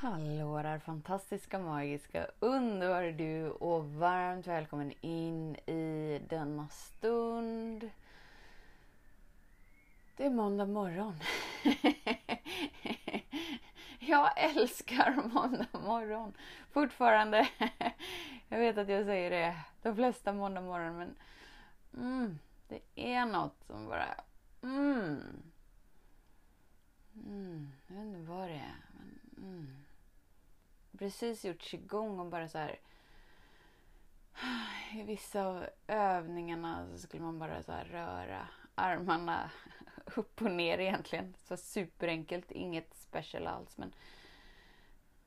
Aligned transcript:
Hallå 0.00 0.62
där 0.62 0.78
fantastiska, 0.78 1.58
magiska, 1.58 2.26
underbara 2.38 3.12
du 3.12 3.50
och 3.50 3.84
varmt 3.84 4.46
välkommen 4.46 4.92
in 5.00 5.56
i 5.56 6.20
denna 6.28 6.68
stund. 6.68 7.90
Det 10.16 10.26
är 10.26 10.30
måndag 10.30 10.66
morgon. 10.66 11.14
Jag 13.98 14.30
älskar 14.36 15.14
måndag 15.34 15.66
morgon. 15.72 16.32
Fortfarande. 16.72 17.48
Jag 18.48 18.58
vet 18.58 18.78
att 18.78 18.88
jag 18.88 19.04
säger 19.04 19.30
det 19.30 19.56
de 19.82 19.96
flesta 19.96 20.32
måndag 20.32 20.60
morgon 20.60 20.96
men 20.96 21.14
mm, 21.94 22.38
det 22.68 22.80
är 22.94 23.26
något 23.26 23.64
som 23.66 23.86
bara 23.86 24.14
mm. 24.62 25.42
Mm, 27.14 27.72
jag 27.86 27.96
vet 27.96 28.06
inte 28.06 28.30
vad 28.30 28.48
det 28.48 28.54
är. 28.54 28.76
Men, 28.96 29.20
mm 29.36 29.84
precis 30.98 31.44
gjort 31.44 31.62
qigong 31.62 32.20
och 32.20 32.26
bara 32.26 32.48
så 32.48 32.58
här. 32.58 32.78
I 34.92 35.02
vissa 35.02 35.46
av 35.46 35.66
övningarna 35.86 36.88
så 36.92 36.98
skulle 36.98 37.22
man 37.22 37.38
bara 37.38 37.62
så 37.62 37.72
röra 37.72 38.48
armarna 38.74 39.50
upp 40.16 40.42
och 40.42 40.50
ner 40.50 40.78
egentligen. 40.78 41.34
Så 41.44 41.56
superenkelt, 41.56 42.52
inget 42.52 42.94
special 42.94 43.46
alls. 43.46 43.78
Men, 43.78 43.92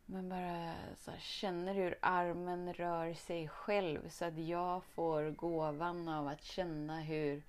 men 0.05 0.29
bara 0.29 0.73
så 0.95 1.11
här, 1.11 1.19
känner 1.19 1.73
hur 1.73 1.97
armen 2.01 2.73
rör 2.73 3.13
sig 3.13 3.47
själv 3.47 4.09
så 4.09 4.25
att 4.25 4.37
jag 4.37 4.83
får 4.83 5.29
gåvan 5.29 6.09
av 6.09 6.27
att 6.27 6.43
känna 6.43 6.99
hur 6.99 7.43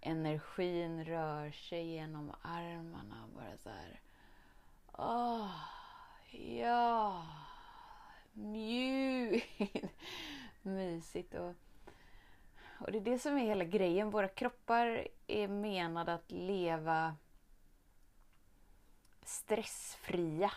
energin 0.00 1.04
rör 1.04 1.50
sig 1.50 1.86
genom 1.86 2.32
armarna. 2.42 3.28
Bara 3.36 3.56
så 3.56 3.68
här. 3.68 4.00
Åh, 4.92 5.50
ja 6.32 7.24
mjukt, 8.32 9.92
mysigt. 10.62 11.34
Och, 11.34 11.54
och 12.78 12.92
det 12.92 12.98
är 12.98 13.04
det 13.04 13.18
som 13.18 13.38
är 13.38 13.44
hela 13.44 13.64
grejen. 13.64 14.10
Våra 14.10 14.28
kroppar 14.28 15.08
är 15.26 15.48
menade 15.48 16.14
att 16.14 16.30
leva 16.30 17.16
stressfria. 19.24 20.52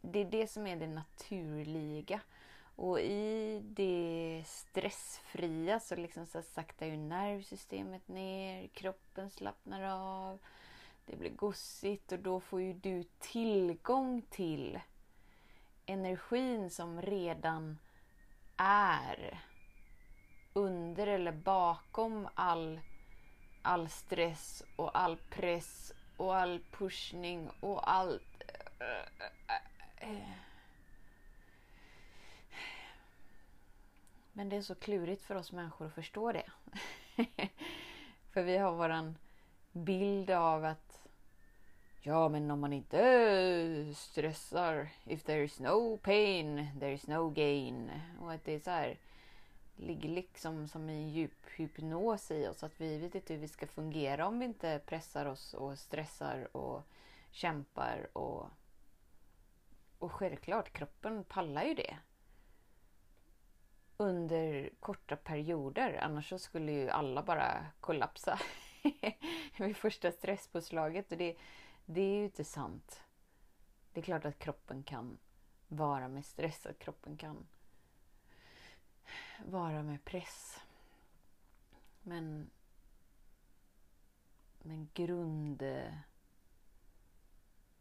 Det 0.00 0.18
är 0.18 0.24
det 0.24 0.46
som 0.46 0.66
är 0.66 0.76
det 0.76 0.86
naturliga. 0.86 2.20
Och 2.76 3.00
i 3.00 3.60
det 3.64 4.42
stressfria 4.46 5.80
så 5.80 5.96
liksom 5.96 6.26
så 6.26 6.42
saktar 6.42 6.86
ju 6.86 6.96
nervsystemet 6.96 8.08
ner, 8.08 8.66
kroppen 8.66 9.30
slappnar 9.30 9.82
av, 9.82 10.38
det 11.06 11.16
blir 11.16 11.30
gossigt 11.30 12.12
och 12.12 12.18
då 12.18 12.40
får 12.40 12.60
ju 12.60 12.72
du 12.72 13.04
tillgång 13.18 14.22
till 14.30 14.80
energin 15.86 16.70
som 16.70 17.02
redan 17.02 17.78
är 18.56 19.40
under 20.52 21.06
eller 21.06 21.32
bakom 21.32 22.28
all, 22.34 22.80
all 23.62 23.88
stress 23.88 24.62
och 24.76 24.98
all 24.98 25.16
press 25.16 25.92
och 26.16 26.36
all 26.36 26.60
pushning 26.70 27.50
och 27.60 27.90
allt. 27.92 28.42
Men 34.32 34.48
det 34.48 34.56
är 34.56 34.62
så 34.62 34.74
klurigt 34.74 35.22
för 35.22 35.34
oss 35.34 35.52
människor 35.52 35.86
att 35.86 35.94
förstå 35.94 36.32
det. 36.32 36.50
för 38.32 38.42
vi 38.42 38.56
har 38.56 38.72
våran 38.72 39.18
bild 39.72 40.30
av 40.30 40.64
att 40.64 41.05
Ja, 42.08 42.28
men 42.28 42.50
om 42.50 42.60
man 42.60 42.72
inte 42.72 43.94
stressar. 43.94 44.88
If 45.04 45.22
there 45.22 45.44
is 45.44 45.60
no 45.60 45.96
pain, 45.96 46.66
there 46.80 46.92
is 46.92 47.06
no 47.06 47.30
gain. 47.30 47.90
Och 48.20 48.32
att 48.32 48.44
det 48.44 48.54
är 48.54 48.60
så 48.60 48.70
här, 48.70 48.98
ligger 49.76 50.08
liksom 50.08 50.68
som 50.68 50.88
en 50.88 51.08
djup 51.10 51.46
hypnos 51.56 52.30
i 52.30 52.48
oss. 52.48 52.62
Att 52.62 52.80
vi 52.80 52.98
vet 52.98 53.14
inte 53.14 53.34
hur 53.34 53.40
vi 53.40 53.48
ska 53.48 53.66
fungera 53.66 54.26
om 54.26 54.38
vi 54.38 54.44
inte 54.44 54.80
pressar 54.86 55.26
oss 55.26 55.54
och 55.54 55.78
stressar 55.78 56.56
och 56.56 56.82
kämpar. 57.30 58.08
Och, 58.12 58.48
och 59.98 60.12
självklart, 60.12 60.72
kroppen 60.72 61.24
pallar 61.24 61.64
ju 61.64 61.74
det. 61.74 61.96
Under 63.96 64.70
korta 64.80 65.16
perioder. 65.16 65.98
Annars 66.02 66.28
så 66.28 66.38
skulle 66.38 66.72
ju 66.72 66.90
alla 66.90 67.22
bara 67.22 67.66
kollapsa 67.80 68.40
vid 69.58 69.76
första 69.76 70.12
stresspåslaget. 70.12 71.12
Och 71.12 71.18
det, 71.18 71.36
det 71.86 72.00
är 72.00 72.18
ju 72.18 72.24
inte 72.24 72.44
sant. 72.44 73.02
Det 73.92 74.00
är 74.00 74.04
klart 74.04 74.24
att 74.24 74.38
kroppen 74.38 74.82
kan 74.82 75.18
vara 75.68 76.08
med 76.08 76.24
stress, 76.24 76.66
att 76.66 76.78
kroppen 76.78 77.16
kan 77.16 77.46
vara 79.44 79.82
med 79.82 80.04
press. 80.04 80.60
Men, 82.02 82.50
men 84.58 84.88
grund, 84.94 85.62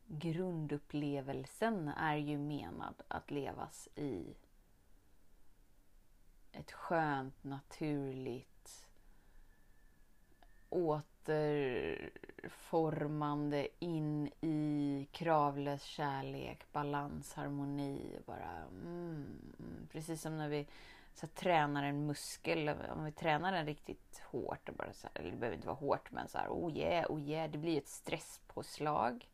grundupplevelsen 0.08 1.88
är 1.88 2.16
ju 2.16 2.38
menad 2.38 3.02
att 3.08 3.32
levas 3.32 3.90
i 3.96 4.36
ett 6.52 6.72
skönt, 6.72 7.44
naturligt, 7.44 8.88
åt 10.70 11.15
återformande 11.26 13.68
in 13.80 14.28
i 14.42 15.08
kravlös 15.12 15.84
kärlek, 15.84 16.72
balans, 16.72 17.34
harmoni. 17.34 18.20
Bara, 18.26 18.52
mm. 18.86 19.88
Precis 19.92 20.22
som 20.22 20.38
när 20.38 20.50
vi 20.50 20.68
så 21.14 21.28
tränar 21.28 21.84
en 21.84 22.06
muskel. 22.06 22.70
Om 22.70 23.06
vi 23.06 23.12
tränar 23.12 23.52
den 23.52 23.66
riktigt 23.66 24.22
hårt, 24.26 24.70
och 24.70 24.76
bara 24.76 24.94
så 24.94 25.08
här, 25.08 25.22
eller 25.22 25.32
det 25.32 25.38
behöver 25.38 25.56
inte 25.56 25.68
vara 25.68 25.78
hårt, 25.78 26.12
men 26.12 26.28
så 26.28 26.38
här, 26.38 26.48
oh 26.50 26.78
yeah, 26.78 27.12
oh 27.12 27.22
yeah. 27.22 27.52
Det 27.52 27.58
blir 27.58 27.78
ett 27.78 27.88
stresspåslag. 27.88 29.30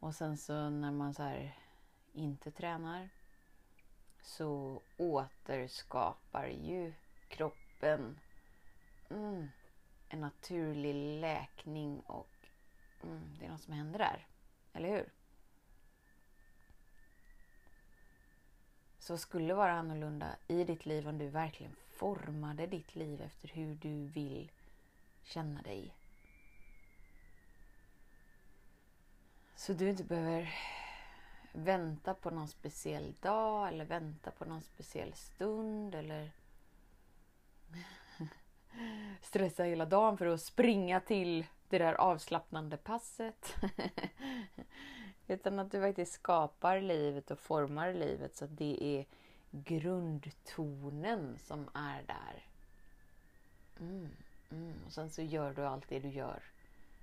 Och 0.00 0.14
sen 0.14 0.36
så 0.36 0.70
när 0.70 0.90
man 0.90 1.14
så 1.14 1.22
här, 1.22 1.56
inte 2.12 2.50
tränar 2.50 3.08
så 4.22 4.80
återskapar 4.96 6.46
ju 6.46 6.92
kroppen 7.28 8.18
mm, 9.10 9.48
en 10.08 10.20
naturlig 10.20 11.20
läkning 11.20 12.00
och 12.00 12.48
mm, 13.02 13.36
det 13.38 13.46
är 13.46 13.50
något 13.50 13.62
som 13.62 13.74
händer 13.74 13.98
där. 13.98 14.26
Eller 14.72 14.88
hur? 14.88 15.12
Så 18.98 19.18
skulle 19.18 19.54
vara 19.54 19.72
annorlunda 19.72 20.36
i 20.48 20.64
ditt 20.64 20.86
liv 20.86 21.08
om 21.08 21.18
du 21.18 21.28
verkligen 21.28 21.76
formade 21.90 22.66
ditt 22.66 22.94
liv 22.94 23.22
efter 23.22 23.48
hur 23.48 23.74
du 23.74 24.06
vill 24.06 24.50
känna 25.22 25.62
dig. 25.62 25.94
Så 29.56 29.72
du 29.72 29.90
inte 29.90 30.04
behöver 30.04 30.54
vänta 31.52 32.14
på 32.14 32.30
någon 32.30 32.48
speciell 32.48 33.14
dag 33.20 33.68
eller 33.68 33.84
vänta 33.84 34.30
på 34.30 34.44
någon 34.44 34.62
speciell 34.62 35.14
stund 35.14 35.94
eller 35.94 36.30
stressa 39.22 39.62
hela 39.62 39.86
dagen 39.86 40.18
för 40.18 40.26
att 40.26 40.40
springa 40.40 41.00
till 41.00 41.46
det 41.68 41.78
där 41.78 41.94
avslappnande 41.94 42.76
passet. 42.76 43.54
Utan 45.26 45.58
att 45.58 45.70
du 45.70 45.80
faktiskt 45.80 46.12
skapar 46.12 46.80
livet 46.80 47.30
och 47.30 47.38
formar 47.38 47.92
livet 47.92 48.36
så 48.36 48.44
att 48.44 48.56
det 48.56 48.84
är 48.84 49.06
grundtonen 49.50 51.38
som 51.38 51.68
är 51.74 52.02
där. 52.02 52.44
Mm, 53.80 54.08
mm. 54.50 54.74
Och 54.86 54.92
sen 54.92 55.10
så 55.10 55.22
gör 55.22 55.52
du 55.52 55.66
allt 55.66 55.88
det 55.88 55.98
du 55.98 56.08
gör. 56.08 56.42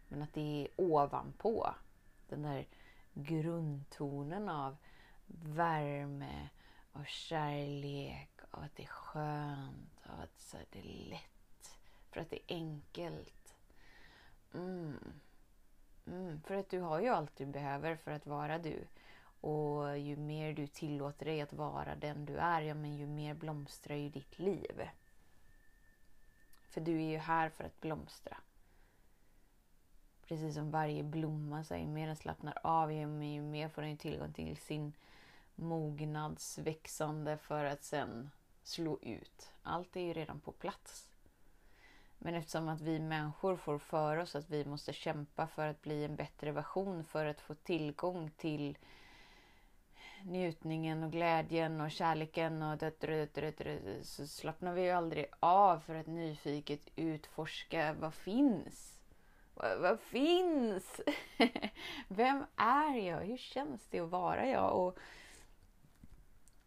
Men 0.07 0.21
att 0.21 0.33
det 0.33 0.61
är 0.61 0.67
ovanpå. 0.75 1.69
Den 2.29 2.41
där 2.41 2.65
grundtonen 3.13 4.49
av 4.49 4.77
värme, 5.27 6.49
och 6.91 7.07
kärlek, 7.07 8.29
och 8.51 8.63
att 8.63 8.75
det 8.75 8.83
är 8.83 8.87
skönt, 8.87 9.99
och 10.05 10.23
att 10.23 10.55
det 10.71 10.79
är 10.79 11.09
lätt 11.09 11.32
för 12.13 12.21
att 12.21 12.29
det 12.29 12.35
är 12.35 12.55
enkelt. 12.55 13.55
Mm. 14.53 15.13
Mm, 16.07 16.41
för 16.41 16.55
att 16.55 16.69
du 16.69 16.79
har 16.79 16.99
ju 16.99 17.07
allt 17.07 17.35
du 17.35 17.45
behöver 17.45 17.95
för 17.95 18.11
att 18.11 18.27
vara 18.27 18.57
du. 18.57 18.87
Och 19.41 19.99
ju 19.99 20.15
mer 20.15 20.53
du 20.53 20.67
tillåter 20.67 21.25
dig 21.25 21.41
att 21.41 21.53
vara 21.53 21.95
den 21.95 22.25
du 22.25 22.37
är, 22.37 22.61
ja 22.61 22.73
men 22.73 22.95
ju 22.95 23.07
mer 23.07 23.33
blomstrar 23.33 23.95
ju 23.95 24.09
ditt 24.09 24.39
liv. 24.39 24.89
För 26.69 26.81
du 26.81 26.95
är 26.95 27.09
ju 27.09 27.17
här 27.17 27.49
för 27.49 27.63
att 27.63 27.81
blomstra. 27.81 28.37
Precis 30.27 30.55
som 30.55 30.71
varje 30.71 31.03
blomma, 31.03 31.63
så 31.63 31.75
ju 31.75 31.87
mer 31.87 32.07
den 32.07 32.15
slappnar 32.15 32.57
av, 32.63 32.93
ju 32.93 33.05
mer 33.41 33.69
får 33.69 33.81
den 33.81 33.97
tillgång 33.97 34.33
till 34.33 34.57
sin 34.57 34.93
mognadsväxande 35.55 37.37
för 37.37 37.65
att 37.65 37.83
sen 37.83 38.29
slå 38.63 38.99
ut. 39.01 39.51
Allt 39.63 39.95
är 39.95 40.01
ju 40.01 40.13
redan 40.13 40.39
på 40.39 40.51
plats. 40.51 41.12
Men 42.25 42.35
eftersom 42.35 42.69
att 42.69 42.81
vi 42.81 42.99
människor 42.99 43.55
får 43.55 43.77
för 43.77 44.17
oss 44.17 44.35
att 44.35 44.49
vi 44.49 44.65
måste 44.65 44.93
kämpa 44.93 45.47
för 45.47 45.67
att 45.67 45.81
bli 45.81 46.05
en 46.05 46.15
bättre 46.15 46.51
version, 46.51 47.03
för 47.03 47.25
att 47.25 47.41
få 47.41 47.53
tillgång 47.53 48.31
till 48.37 48.77
njutningen 50.23 51.03
och 51.03 51.11
glädjen 51.11 51.81
och 51.81 51.91
kärleken 51.91 52.61
och 52.61 52.77
det, 52.77 52.99
det, 52.99 53.57
det, 53.57 54.03
så 54.03 54.27
slappnar 54.27 54.73
vi 54.73 54.81
ju 54.81 54.89
aldrig 54.89 55.25
av 55.39 55.79
för 55.79 55.95
att 55.95 56.07
nyfiket 56.07 56.87
utforska 56.95 57.93
vad 57.93 58.13
finns. 58.13 58.99
Vad, 59.53 59.79
vad 59.79 59.99
finns? 59.99 61.01
Vem 62.07 62.45
är 62.55 62.95
jag? 62.95 63.21
Hur 63.21 63.37
känns 63.37 63.87
det 63.89 63.99
att 63.99 64.09
vara 64.09 64.47
jag? 64.47 64.77
Och 64.77 64.99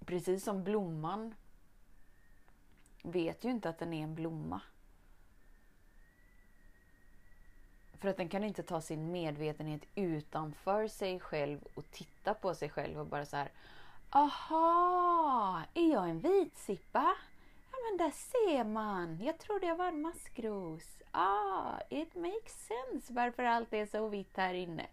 precis 0.07 0.45
som 0.45 0.65
blomman 0.65 1.35
vet 3.03 3.45
ju 3.45 3.51
inte 3.51 3.69
att 3.69 3.79
den 3.79 3.93
är 3.93 4.03
en 4.03 4.15
blomma. 4.15 4.61
För 8.01 8.09
att 8.09 8.17
den 8.17 8.29
kan 8.29 8.45
inte 8.45 8.63
ta 8.63 8.81
sin 8.81 9.13
medvetenhet 9.13 9.83
utanför 9.95 10.89
sig 10.89 11.21
själv 11.21 11.61
och 11.75 11.91
titta 11.91 12.35
på 12.35 12.55
sig 12.55 12.69
själv 12.69 13.01
och 13.01 13.07
bara 13.07 13.27
så 13.27 13.37
här. 13.37 13.51
Aha, 14.11 15.63
är 15.75 15.93
jag 15.93 16.11
en 16.11 16.21
vitsippa? 16.21 17.15
Ja 17.73 17.79
men 17.91 17.99
där 17.99 18.11
ser 18.11 18.65
man. 18.65 19.21
Jag 19.23 19.39
trodde 19.39 19.67
jag 19.67 19.77
var 19.77 19.89
en 19.89 20.03
maskros. 20.03 20.97
Ah, 21.11 21.81
it 21.91 22.15
makes 22.15 22.67
sense 22.67 23.13
varför 23.13 23.45
allt 23.45 23.73
är 23.73 23.87
så 23.87 24.09
vitt 24.09 24.37
här 24.37 24.55
inne. 24.55 24.87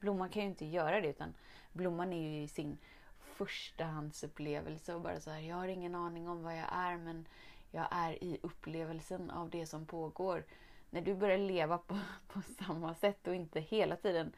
Blomman 0.00 0.28
kan 0.28 0.42
ju 0.42 0.48
inte 0.48 0.66
göra 0.66 1.00
det 1.00 1.08
utan 1.08 1.34
blomman 1.72 2.12
är 2.12 2.30
ju 2.30 2.42
i 2.42 2.48
sin 2.48 2.78
förstahandsupplevelse 3.20 4.94
och 4.94 5.00
bara 5.00 5.20
så 5.20 5.30
här. 5.30 5.40
Jag 5.40 5.56
har 5.56 5.68
ingen 5.68 5.94
aning 5.94 6.28
om 6.28 6.42
vad 6.42 6.56
jag 6.56 6.68
är 6.72 6.96
men 6.96 7.26
jag 7.70 7.86
är 7.90 8.24
i 8.24 8.38
upplevelsen 8.42 9.30
av 9.30 9.50
det 9.50 9.66
som 9.66 9.86
pågår 9.86 10.44
när 10.90 11.00
du 11.00 11.14
börjar 11.14 11.38
leva 11.38 11.78
på, 11.78 11.98
på 12.28 12.42
samma 12.42 12.94
sätt 12.94 13.28
och 13.28 13.34
inte 13.34 13.60
hela 13.60 13.96
tiden 13.96 14.32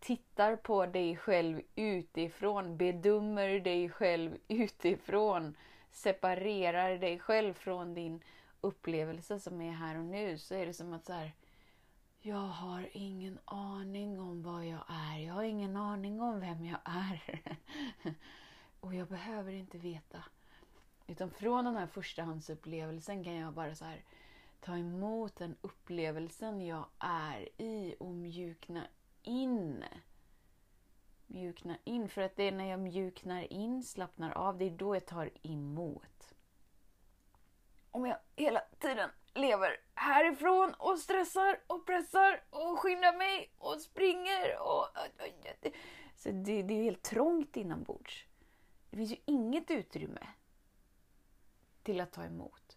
tittar 0.00 0.56
på 0.56 0.86
dig 0.86 1.16
själv 1.16 1.60
utifrån, 1.74 2.76
bedömer 2.76 3.60
dig 3.60 3.88
själv 3.88 4.36
utifrån, 4.48 5.56
separerar 5.90 6.98
dig 6.98 7.18
själv 7.18 7.54
från 7.54 7.94
din 7.94 8.22
upplevelse 8.60 9.40
som 9.40 9.60
är 9.60 9.72
här 9.72 9.98
och 9.98 10.04
nu, 10.04 10.38
så 10.38 10.54
är 10.54 10.66
det 10.66 10.74
som 10.74 10.92
att 10.92 11.06
så 11.06 11.12
här, 11.12 11.32
jag 12.20 12.36
har 12.36 12.88
ingen 12.92 13.38
aning 13.44 14.20
om 14.20 14.42
vad 14.42 14.66
jag 14.66 14.84
är. 14.88 15.18
Jag 15.18 15.34
har 15.34 15.42
ingen 15.42 15.76
aning 15.76 16.20
om 16.20 16.40
vem 16.40 16.64
jag 16.64 16.78
är. 16.84 17.40
och 18.80 18.94
jag 18.94 19.08
behöver 19.08 19.52
inte 19.52 19.78
veta. 19.78 20.24
Utan 21.06 21.30
från 21.30 21.64
den 21.64 21.76
här 21.76 21.86
förstahandsupplevelsen 21.86 23.24
kan 23.24 23.34
jag 23.34 23.52
bara 23.52 23.74
så 23.74 23.84
här, 23.84 24.02
ta 24.60 24.76
emot 24.76 25.36
den 25.36 25.56
upplevelsen 25.60 26.60
jag 26.60 26.86
är 26.98 27.48
i 27.62 27.96
och 28.00 28.14
mjukna 28.14 28.86
in. 29.22 29.84
Mjukna 31.26 31.78
in, 31.84 32.08
för 32.08 32.22
att 32.22 32.36
det 32.36 32.42
är 32.42 32.52
när 32.52 32.70
jag 32.70 32.80
mjuknar 32.80 33.52
in, 33.52 33.82
slappnar 33.82 34.30
av, 34.30 34.58
det 34.58 34.64
är 34.64 34.70
då 34.70 34.96
jag 34.96 35.06
tar 35.06 35.30
emot. 35.42 36.34
Om 37.90 38.06
jag 38.06 38.18
hela 38.36 38.62
tiden 38.78 39.10
lever 39.34 39.76
härifrån 39.94 40.74
och 40.78 40.98
stressar 40.98 41.60
och 41.66 41.86
pressar 41.86 42.44
och 42.50 42.78
skyndar 42.78 43.18
mig 43.18 43.52
och 43.58 43.80
springer 43.80 44.58
och... 44.60 44.86
Så 46.16 46.30
det, 46.30 46.62
det 46.62 46.74
är 46.74 46.82
helt 46.82 47.02
trångt 47.02 47.56
inombords. 47.56 48.24
Det 48.90 48.96
finns 48.96 49.12
ju 49.12 49.16
inget 49.24 49.70
utrymme 49.70 50.26
till 51.82 52.00
att 52.00 52.12
ta 52.12 52.24
emot 52.24 52.67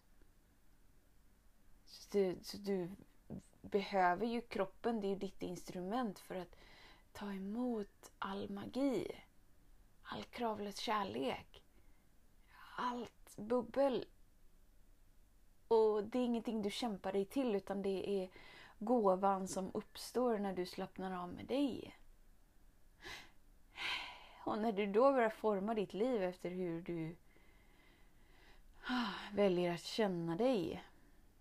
du, 2.12 2.38
så 2.42 2.58
du 2.58 2.90
behöver 3.62 4.26
ju 4.26 4.42
kroppen, 4.42 5.02
det 5.02 5.08
är 5.08 5.10
ju 5.10 5.16
ditt 5.16 5.44
instrument 5.44 6.20
för 6.20 6.36
att 6.36 6.56
ta 7.12 7.34
emot 7.34 8.12
all 8.20 8.50
magi. 8.50 9.12
All 10.04 10.24
kravlös 10.24 10.78
kärlek. 10.78 11.64
Allt 12.78 13.38
bubbel. 13.38 14.06
Och 15.68 16.04
det 16.04 16.20
är 16.20 16.26
ingenting 16.26 16.62
du 16.62 16.72
kämpar 16.72 17.14
dig 17.14 17.26
till 17.26 17.56
utan 17.56 17.82
det 17.82 18.10
är 18.10 18.30
gåvan 18.80 19.48
som 19.48 19.72
uppstår 19.74 20.38
när 20.38 20.54
du 20.54 20.66
slappnar 20.66 21.24
av 21.24 21.30
med 21.30 21.46
dig. 21.46 21.96
Och 24.46 24.58
när 24.58 24.72
du 24.72 24.86
då 24.86 25.12
börjar 25.12 25.30
forma 25.30 25.74
ditt 25.74 25.94
liv 25.94 26.24
efter 26.24 26.50
hur 26.50 26.82
du 26.82 27.16
ah, 28.88 29.14
väljer 29.34 29.74
att 29.74 29.84
känna 29.84 30.36
dig 30.36 30.84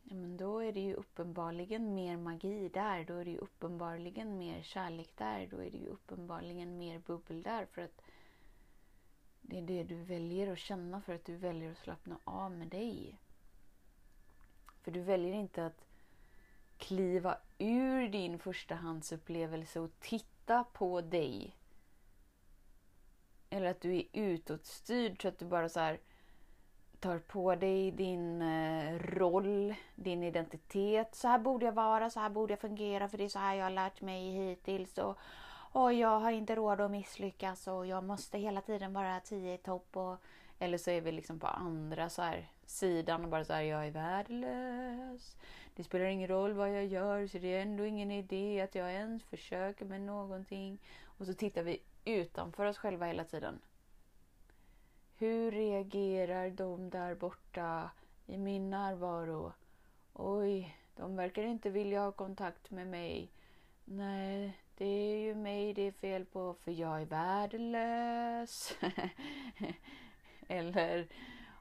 ja, 0.02 0.14
men 0.14 0.36
då 0.36 0.58
är 0.58 0.72
det 0.72 0.80
ju 0.80 0.94
uppenbarligen 0.94 1.94
mer 1.94 2.16
magi 2.16 2.68
där. 2.68 3.04
Då 3.04 3.14
är 3.14 3.24
det 3.24 3.30
ju 3.30 3.38
uppenbarligen 3.38 4.38
mer 4.38 4.62
kärlek 4.62 5.10
där. 5.16 5.46
Då 5.50 5.56
är 5.56 5.70
det 5.70 5.78
ju 5.78 5.88
uppenbarligen 5.88 6.78
mer 6.78 6.98
bubbel 6.98 7.42
där. 7.42 7.66
För 7.66 7.82
att 7.82 8.02
det 9.40 9.58
är 9.58 9.62
det 9.62 9.84
du 9.84 10.02
väljer 10.02 10.52
att 10.52 10.58
känna 10.58 11.00
för 11.00 11.14
att 11.14 11.24
du 11.24 11.36
väljer 11.36 11.70
att 11.70 11.78
slappna 11.78 12.18
av 12.24 12.52
med 12.52 12.68
dig. 12.68 13.18
För 14.82 14.90
du 14.90 15.00
väljer 15.00 15.32
inte 15.32 15.66
att 15.66 15.84
kliva 16.78 17.38
ur 17.58 18.08
din 18.08 18.38
förstahandsupplevelse 18.38 19.80
och 19.80 19.90
titta 20.00 20.64
på 20.64 21.00
dig. 21.00 21.56
Eller 23.50 23.70
att 23.70 23.80
du 23.80 23.96
är 23.96 24.04
utåtstyrd 24.12 25.22
så 25.22 25.28
att 25.28 25.38
du 25.38 25.44
bara 25.44 25.68
så 25.68 25.80
här 25.80 26.00
tar 27.00 27.18
på 27.18 27.54
dig 27.54 27.90
din 27.90 28.42
eh, 28.42 28.98
roll, 28.98 29.74
din 29.94 30.22
identitet. 30.22 31.14
Så 31.14 31.28
här 31.28 31.38
borde 31.38 31.64
jag 31.64 31.72
vara, 31.72 32.10
så 32.10 32.20
här 32.20 32.30
borde 32.30 32.52
jag 32.52 32.60
fungera 32.60 33.08
för 33.08 33.18
det 33.18 33.24
är 33.24 33.28
så 33.28 33.38
här 33.38 33.54
jag 33.54 33.64
har 33.64 33.70
lärt 33.70 34.00
mig 34.00 34.30
hittills. 34.30 34.98
Och, 34.98 35.18
och 35.72 35.92
jag 35.92 36.20
har 36.20 36.32
inte 36.32 36.54
råd 36.54 36.80
att 36.80 36.90
misslyckas 36.90 37.66
och 37.66 37.86
jag 37.86 38.04
måste 38.04 38.38
hela 38.38 38.60
tiden 38.60 38.92
vara 38.92 39.20
tio 39.20 39.54
i 39.54 39.58
topp. 39.58 39.96
Och, 39.96 40.16
eller 40.58 40.78
så 40.78 40.90
är 40.90 41.00
vi 41.00 41.12
liksom 41.12 41.40
på 41.40 41.46
andra 41.46 42.08
så 42.08 42.22
här, 42.22 42.48
sidan 42.66 43.24
och 43.24 43.30
bara 43.30 43.44
så 43.44 43.52
här, 43.52 43.62
jag 43.62 43.86
är 43.86 43.90
värdelös. 43.90 45.36
Det 45.76 45.84
spelar 45.84 46.04
ingen 46.04 46.28
roll 46.28 46.52
vad 46.52 46.70
jag 46.70 46.86
gör 46.86 47.26
så 47.26 47.38
det 47.38 47.54
är 47.56 47.62
ändå 47.62 47.84
ingen 47.84 48.10
idé 48.10 48.60
att 48.60 48.74
jag 48.74 48.92
ens 48.92 49.24
försöker 49.24 49.84
med 49.84 50.00
någonting. 50.00 50.78
Och 51.04 51.26
så 51.26 51.34
tittar 51.34 51.62
vi 51.62 51.82
utanför 52.04 52.66
oss 52.66 52.78
själva 52.78 53.06
hela 53.06 53.24
tiden. 53.24 53.60
Hur 55.20 55.50
reagerar 55.50 56.50
de 56.50 56.90
där 56.90 57.14
borta 57.14 57.90
i 58.26 58.38
min 58.38 58.70
närvaro? 58.70 59.52
Oj, 60.12 60.76
de 60.96 61.16
verkar 61.16 61.42
inte 61.42 61.70
vilja 61.70 62.00
ha 62.00 62.12
kontakt 62.12 62.70
med 62.70 62.86
mig. 62.86 63.30
Nej, 63.84 64.56
det 64.76 64.84
är 64.84 65.18
ju 65.18 65.34
mig 65.34 65.74
det 65.74 65.82
är 65.82 65.92
fel 65.92 66.24
på 66.24 66.54
för 66.54 66.72
jag 66.72 67.00
är 67.00 67.06
värdelös. 67.06 68.76
Eller 70.48 71.06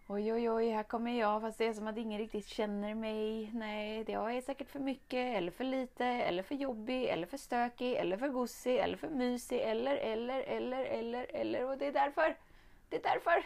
oj, 0.08 0.34
oj, 0.34 0.50
oj, 0.50 0.70
här 0.70 0.84
kommer 0.84 1.20
jag 1.20 1.42
fast 1.42 1.58
det 1.58 1.66
är 1.66 1.74
som 1.74 1.88
att 1.88 1.98
ingen 1.98 2.20
riktigt 2.20 2.48
känner 2.48 2.96
mig. 2.96 3.52
Nej, 3.54 4.06
jag 4.08 4.36
är 4.36 4.42
säkert 4.42 4.70
för 4.70 4.80
mycket 4.80 5.38
eller 5.38 5.52
för 5.52 5.64
lite 5.64 6.06
eller 6.06 6.44
för 6.44 6.56
jobbig 6.56 7.06
eller 7.06 7.28
för 7.28 7.38
stökig 7.38 7.94
eller 7.96 8.18
för 8.18 8.30
gosig 8.30 8.78
eller 8.78 8.98
för 8.98 9.10
mysig 9.10 9.60
eller, 9.62 9.96
eller, 9.98 10.42
eller, 10.42 10.86
eller, 10.86 11.36
eller 11.36 11.66
och 11.66 11.78
det 11.78 11.86
är 11.86 11.94
därför 11.94 12.36
det 12.90 12.96
är 12.96 13.04
därför. 13.04 13.44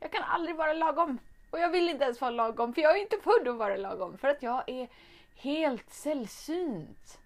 jag 0.00 0.12
kan 0.12 0.22
aldrig 0.22 0.56
vara 0.56 0.72
lagom. 0.72 1.18
Och 1.50 1.58
jag 1.58 1.70
vill 1.70 1.88
inte 1.88 2.04
ens 2.04 2.20
vara 2.20 2.30
lagom, 2.30 2.74
för 2.74 2.82
jag 2.82 2.96
är 2.96 3.02
inte 3.02 3.18
född 3.22 3.48
att 3.48 3.56
vara 3.56 3.76
lagom. 3.76 4.18
För 4.18 4.28
att 4.28 4.42
jag 4.42 4.68
är 4.68 4.88
helt 5.34 5.90
sällsynt. 5.90 7.18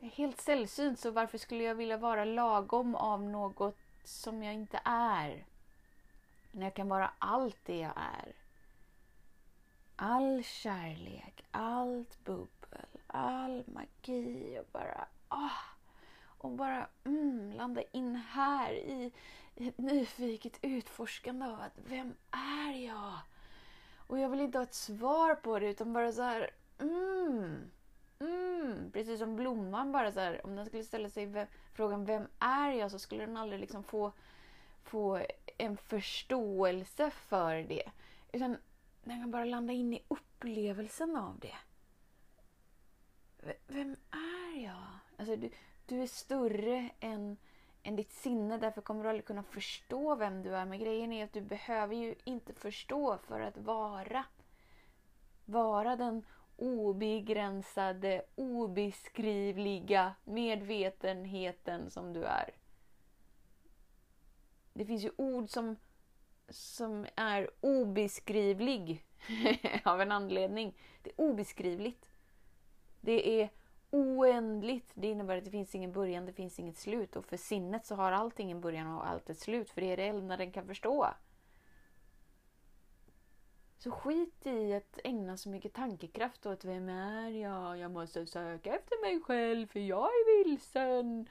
Jag 0.00 0.10
är 0.10 0.14
helt 0.14 0.40
sällsynt, 0.40 0.98
så 0.98 1.10
varför 1.10 1.38
skulle 1.38 1.64
jag 1.64 1.74
vilja 1.74 1.96
vara 1.96 2.24
lagom 2.24 2.94
av 2.94 3.22
något 3.22 3.78
som 4.04 4.42
jag 4.42 4.54
inte 4.54 4.80
är? 4.84 5.46
När 6.50 6.66
jag 6.66 6.74
kan 6.74 6.88
vara 6.88 7.10
allt 7.18 7.58
det 7.64 7.78
jag 7.78 7.92
är. 7.96 8.34
All 9.96 10.44
kärlek, 10.44 11.44
allt 11.50 12.24
bubbel, 12.24 13.00
all 13.06 13.64
magi 13.66 14.58
och 14.60 14.66
bara... 14.72 15.06
Oh 15.30 15.75
och 16.38 16.50
bara 16.50 16.88
mm, 17.04 17.52
landa 17.52 17.82
in 17.92 18.16
här 18.16 18.72
i, 18.72 19.12
i 19.54 19.68
ett 19.68 19.78
nyfiket 19.78 20.58
utforskande 20.62 21.46
av 21.46 21.60
att 21.60 21.78
vem 21.86 22.14
är 22.30 22.86
jag? 22.86 23.18
Och 23.96 24.18
jag 24.18 24.28
vill 24.28 24.40
inte 24.40 24.58
ha 24.58 24.62
ett 24.62 24.74
svar 24.74 25.34
på 25.34 25.58
det 25.58 25.66
utan 25.66 25.92
bara 25.92 26.12
så 26.12 26.22
här 26.22 26.50
mm, 26.78 27.70
mm, 28.18 28.90
precis 28.92 29.18
som 29.18 29.36
blomman 29.36 29.92
bara 29.92 30.12
så 30.12 30.20
här, 30.20 30.46
om 30.46 30.56
den 30.56 30.66
skulle 30.66 30.84
ställa 30.84 31.08
sig 31.08 31.26
vem, 31.26 31.46
frågan 31.72 32.04
vem 32.04 32.28
är 32.38 32.70
jag 32.70 32.90
så 32.90 32.98
skulle 32.98 33.26
den 33.26 33.36
aldrig 33.36 33.60
liksom 33.60 33.82
få, 33.82 34.12
få 34.82 35.26
en 35.58 35.76
förståelse 35.76 37.10
för 37.10 37.56
det. 37.56 37.90
Utan 38.32 38.56
den 39.04 39.20
kan 39.20 39.30
bara 39.30 39.44
landa 39.44 39.72
in 39.72 39.94
i 39.94 40.02
upplevelsen 40.08 41.16
av 41.16 41.38
det. 41.38 41.56
V 43.42 43.52
vem 43.66 43.96
är 44.10 44.64
jag? 44.64 44.86
Alltså 45.18 45.36
du, 45.36 45.50
du 45.86 46.02
är 46.02 46.06
större 46.06 46.90
än, 47.00 47.36
än 47.82 47.96
ditt 47.96 48.12
sinne, 48.12 48.58
därför 48.58 48.80
kommer 48.80 49.02
du 49.02 49.08
aldrig 49.08 49.24
kunna 49.24 49.42
förstå 49.42 50.14
vem 50.14 50.42
du 50.42 50.56
är. 50.56 50.64
Men 50.66 50.78
grejen 50.78 51.12
är 51.12 51.24
att 51.24 51.32
du 51.32 51.40
behöver 51.40 51.94
ju 51.94 52.14
inte 52.24 52.52
förstå 52.54 53.18
för 53.18 53.40
att 53.40 53.56
vara. 53.56 54.24
Vara 55.44 55.96
den 55.96 56.24
obegränsade, 56.56 58.22
obeskrivliga 58.34 60.14
medvetenheten 60.24 61.90
som 61.90 62.12
du 62.12 62.24
är. 62.24 62.50
Det 64.72 64.84
finns 64.84 65.04
ju 65.04 65.10
ord 65.16 65.48
som, 65.48 65.76
som 66.48 67.06
är 67.16 67.50
obeskrivlig 67.60 69.04
av 69.84 70.00
en 70.00 70.12
anledning. 70.12 70.78
Det 71.02 71.10
är 71.10 71.20
obeskrivligt. 71.20 72.10
Det 73.00 73.42
är 73.42 73.50
oändligt. 73.90 74.90
Det 74.94 75.06
innebär 75.06 75.38
att 75.38 75.44
det 75.44 75.50
finns 75.50 75.74
ingen 75.74 75.92
början, 75.92 76.26
det 76.26 76.32
finns 76.32 76.58
inget 76.58 76.76
slut. 76.76 77.16
Och 77.16 77.24
för 77.24 77.36
sinnet 77.36 77.86
så 77.86 77.94
har 77.94 78.12
allting 78.12 78.50
en 78.50 78.60
början 78.60 78.94
och 78.94 79.08
allt 79.08 79.30
ett 79.30 79.38
slut. 79.38 79.70
För 79.70 79.80
det 79.80 79.92
är 79.92 79.96
det 79.96 80.06
enda 80.06 80.36
den 80.36 80.52
kan 80.52 80.66
förstå. 80.66 81.08
Så 83.78 83.90
skit 83.90 84.46
i 84.46 84.74
att 84.74 84.98
ägna 85.04 85.36
så 85.36 85.48
mycket 85.48 85.72
tankekraft 85.72 86.46
åt 86.46 86.64
vem 86.64 86.88
är 86.88 87.30
jag? 87.30 87.78
Jag 87.78 87.90
måste 87.90 88.26
söka 88.26 88.74
efter 88.74 89.00
mig 89.00 89.20
själv 89.20 89.66
för 89.66 89.80
jag 89.80 90.06
är 90.06 90.44
vilsen. 90.44 91.28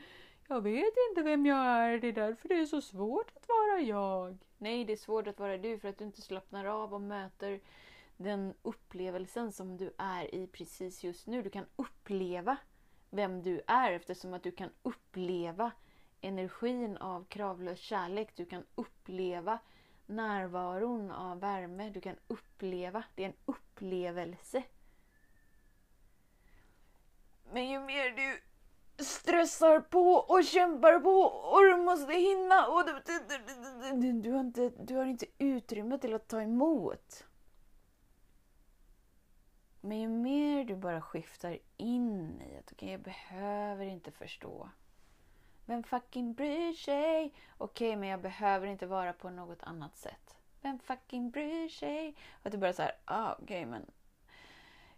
Jag 0.47 0.61
vet 0.61 0.93
inte 1.09 1.21
vem 1.21 1.45
jag 1.45 1.57
är, 1.57 1.99
det 1.99 2.07
är 2.07 2.13
därför 2.13 2.49
det 2.49 2.55
är 2.59 2.65
så 2.65 2.81
svårt 2.81 3.31
att 3.35 3.47
vara 3.47 3.81
jag. 3.81 4.37
Nej, 4.57 4.85
det 4.85 4.93
är 4.93 4.97
svårt 4.97 5.27
att 5.27 5.39
vara 5.39 5.57
du 5.57 5.79
för 5.79 5.89
att 5.89 5.97
du 5.97 6.05
inte 6.05 6.21
slappnar 6.21 6.65
av 6.65 6.93
och 6.93 7.01
möter 7.01 7.59
den 8.17 8.53
upplevelsen 8.61 9.51
som 9.51 9.77
du 9.77 9.93
är 9.97 10.35
i 10.35 10.47
precis 10.47 11.03
just 11.03 11.27
nu. 11.27 11.41
Du 11.41 11.49
kan 11.49 11.65
uppleva 11.75 12.57
vem 13.09 13.43
du 13.43 13.61
är 13.67 13.91
eftersom 13.91 14.33
att 14.33 14.43
du 14.43 14.51
kan 14.51 14.69
uppleva 14.83 15.71
energin 16.21 16.97
av 16.97 17.25
kravlös 17.25 17.79
kärlek. 17.79 18.35
Du 18.35 18.45
kan 18.45 18.63
uppleva 18.75 19.59
närvaron 20.05 21.11
av 21.11 21.39
värme. 21.39 21.89
Du 21.89 22.01
kan 22.01 22.15
uppleva. 22.27 23.03
Det 23.15 23.23
är 23.23 23.27
en 23.27 23.35
upplevelse. 23.45 24.63
Men 27.51 27.69
ju 27.69 27.79
mer 27.79 28.09
du 28.09 28.41
stressar 29.03 29.79
på 29.79 30.11
och 30.13 30.43
kämpar 30.43 30.99
på 30.99 31.21
och 31.21 31.63
du 31.63 31.75
måste 31.75 32.13
hinna 32.13 32.67
och 32.67 32.85
du, 32.85 33.01
du, 33.05 34.01
du, 34.01 34.21
du, 34.21 34.31
har, 34.31 34.39
inte, 34.39 34.69
du 34.69 34.95
har 34.95 35.05
inte 35.05 35.25
utrymme 35.37 35.97
till 35.97 36.13
att 36.13 36.27
ta 36.27 36.41
emot. 36.41 37.25
Men 39.85 39.99
ju 39.99 40.07
mer 40.07 40.63
du 40.63 40.75
bara 40.75 41.01
skiftar 41.01 41.57
in 41.77 42.41
i 42.41 42.57
att 42.57 42.71
okay, 42.71 42.91
jag 42.91 42.99
behöver 42.99 43.85
inte 43.85 44.11
förstå. 44.11 44.69
Vem 45.65 45.83
fucking 45.83 46.33
bryr 46.33 46.73
sig? 46.73 47.33
Okej, 47.57 47.87
okay, 47.87 47.95
men 47.95 48.09
jag 48.09 48.21
behöver 48.21 48.67
inte 48.67 48.85
vara 48.85 49.13
på 49.13 49.29
något 49.29 49.63
annat 49.63 49.97
sätt. 49.97 50.35
Vem 50.61 50.79
fucking 50.79 51.29
bryr 51.29 51.69
sig? 51.69 52.15
Och 52.43 52.51
du 52.51 52.57
bara 52.57 52.73
så 52.73 52.81
här, 52.81 52.91
ah, 53.05 53.33
okej, 53.33 53.43
okay, 53.43 53.65
men 53.65 53.85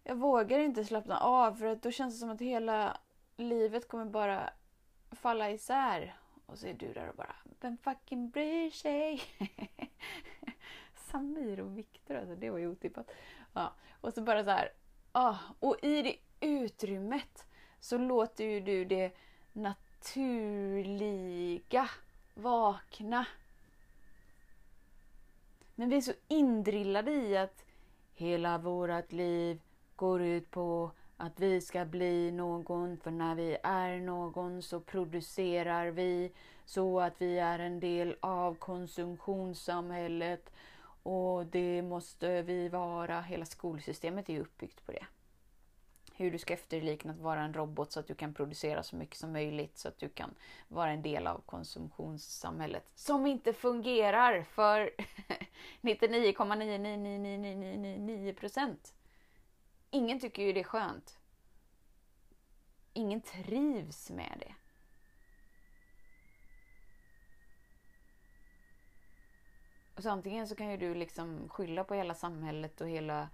jag 0.03 0.15
vågar 0.15 0.59
inte 0.59 0.85
slappna 0.85 1.19
av 1.19 1.53
för 1.53 1.65
att 1.65 1.83
då 1.83 1.91
känns 1.91 2.13
det 2.13 2.19
som 2.19 2.29
att 2.29 2.41
hela 2.41 2.97
livet 3.35 3.87
kommer 3.87 4.05
bara 4.05 4.49
falla 5.11 5.51
isär. 5.51 6.15
Och 6.45 6.59
så 6.59 6.67
är 6.67 6.73
du 6.73 6.93
där 6.93 7.09
och 7.09 7.15
bara, 7.15 7.35
vem 7.59 7.77
fucking 7.77 8.29
bryr 8.29 8.69
sig? 8.69 9.21
Samir 10.95 11.59
och 11.59 11.77
Viktor, 11.77 12.15
alltså 12.15 12.35
det 12.35 12.49
var 12.49 12.57
ju 12.57 12.67
otippat. 12.67 13.11
Ja. 13.57 13.73
Och 14.01 14.13
så 14.13 14.21
bara 14.21 14.43
så 14.43 14.49
här, 14.49 14.71
ah, 15.11 15.35
och 15.59 15.77
i 15.81 16.01
det 16.01 16.15
utrymmet 16.47 17.45
så 17.79 17.97
låter 17.97 18.43
ju 18.43 18.61
du 18.61 18.85
det 18.85 19.11
naturliga 19.53 21.09
vakna. 22.33 23.25
Men 25.75 25.89
vi 25.89 25.97
är 25.97 26.01
så 26.01 26.13
indrillade 26.27 27.11
i 27.11 27.37
att 27.37 27.65
hela 28.13 28.57
vårt 28.57 29.11
liv 29.11 29.61
går 29.95 30.21
ut 30.21 30.51
på 30.51 30.91
att 31.17 31.39
vi 31.39 31.61
ska 31.61 31.85
bli 31.85 32.31
någon, 32.31 32.97
för 32.97 33.11
när 33.11 33.35
vi 33.35 33.57
är 33.63 33.97
någon 33.97 34.61
så 34.61 34.79
producerar 34.79 35.87
vi 35.87 36.31
så 36.65 36.99
att 36.99 37.21
vi 37.21 37.39
är 37.39 37.59
en 37.59 37.79
del 37.79 38.15
av 38.19 38.55
konsumtionssamhället 38.55 40.51
och 41.07 41.45
det 41.45 41.81
måste 41.81 42.41
vi 42.41 42.69
vara. 42.69 43.21
Hela 43.21 43.45
skolsystemet 43.45 44.29
är 44.29 44.39
uppbyggt 44.39 44.85
på 44.85 44.91
det. 44.91 45.05
Hur 46.13 46.31
du 46.31 46.37
ska 46.37 46.53
efterlikna 46.53 47.13
att 47.13 47.19
vara 47.19 47.41
en 47.41 47.53
robot 47.53 47.91
så 47.91 47.99
att 47.99 48.07
du 48.07 48.15
kan 48.15 48.33
producera 48.33 48.83
så 48.83 48.95
mycket 48.95 49.17
som 49.17 49.31
möjligt 49.31 49.77
så 49.77 49.87
att 49.87 49.99
du 49.99 50.09
kan 50.09 50.35
vara 50.67 50.91
en 50.91 51.01
del 51.01 51.27
av 51.27 51.41
konsumtionssamhället. 51.45 52.91
Som 52.95 53.27
inte 53.27 53.53
fungerar 53.53 54.43
för 54.43 54.91
99,99999 55.81 58.33
procent. 58.33 58.93
Ingen 59.89 60.19
tycker 60.19 60.43
ju 60.43 60.53
det 60.53 60.59
är 60.59 60.63
skönt. 60.63 61.19
Ingen 62.93 63.21
trivs 63.21 64.09
med 64.09 64.37
det. 64.39 64.53
Och 69.97 70.03
så 70.03 70.09
antingen 70.09 70.47
så 70.47 70.55
kan 70.55 70.71
ju 70.71 70.77
du 70.77 70.93
liksom 70.93 71.49
skylla 71.49 71.83
på 71.83 71.93
hela 71.93 72.13
samhället 72.13 72.81
och 72.81 72.87
hela 72.87 73.29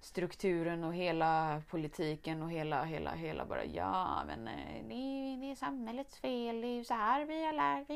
strukturen 0.00 0.84
och 0.84 0.94
hela 0.94 1.62
politiken 1.70 2.42
och 2.42 2.50
hela, 2.50 2.84
hela, 2.84 3.14
hela 3.14 3.46
bara 3.46 3.64
ja 3.64 4.22
men 4.26 4.48
eh, 4.48 4.88
det 4.88 4.94
är, 4.94 5.40
det 5.40 5.50
är 5.50 5.54
samhällets 5.54 6.18
fel, 6.18 6.60
det 6.60 6.66
är 6.66 6.76
ju 6.76 6.84
så 6.84 6.94
här 6.94 7.24
vi 7.24 7.44
har 7.44 7.52
lärt 7.52 7.90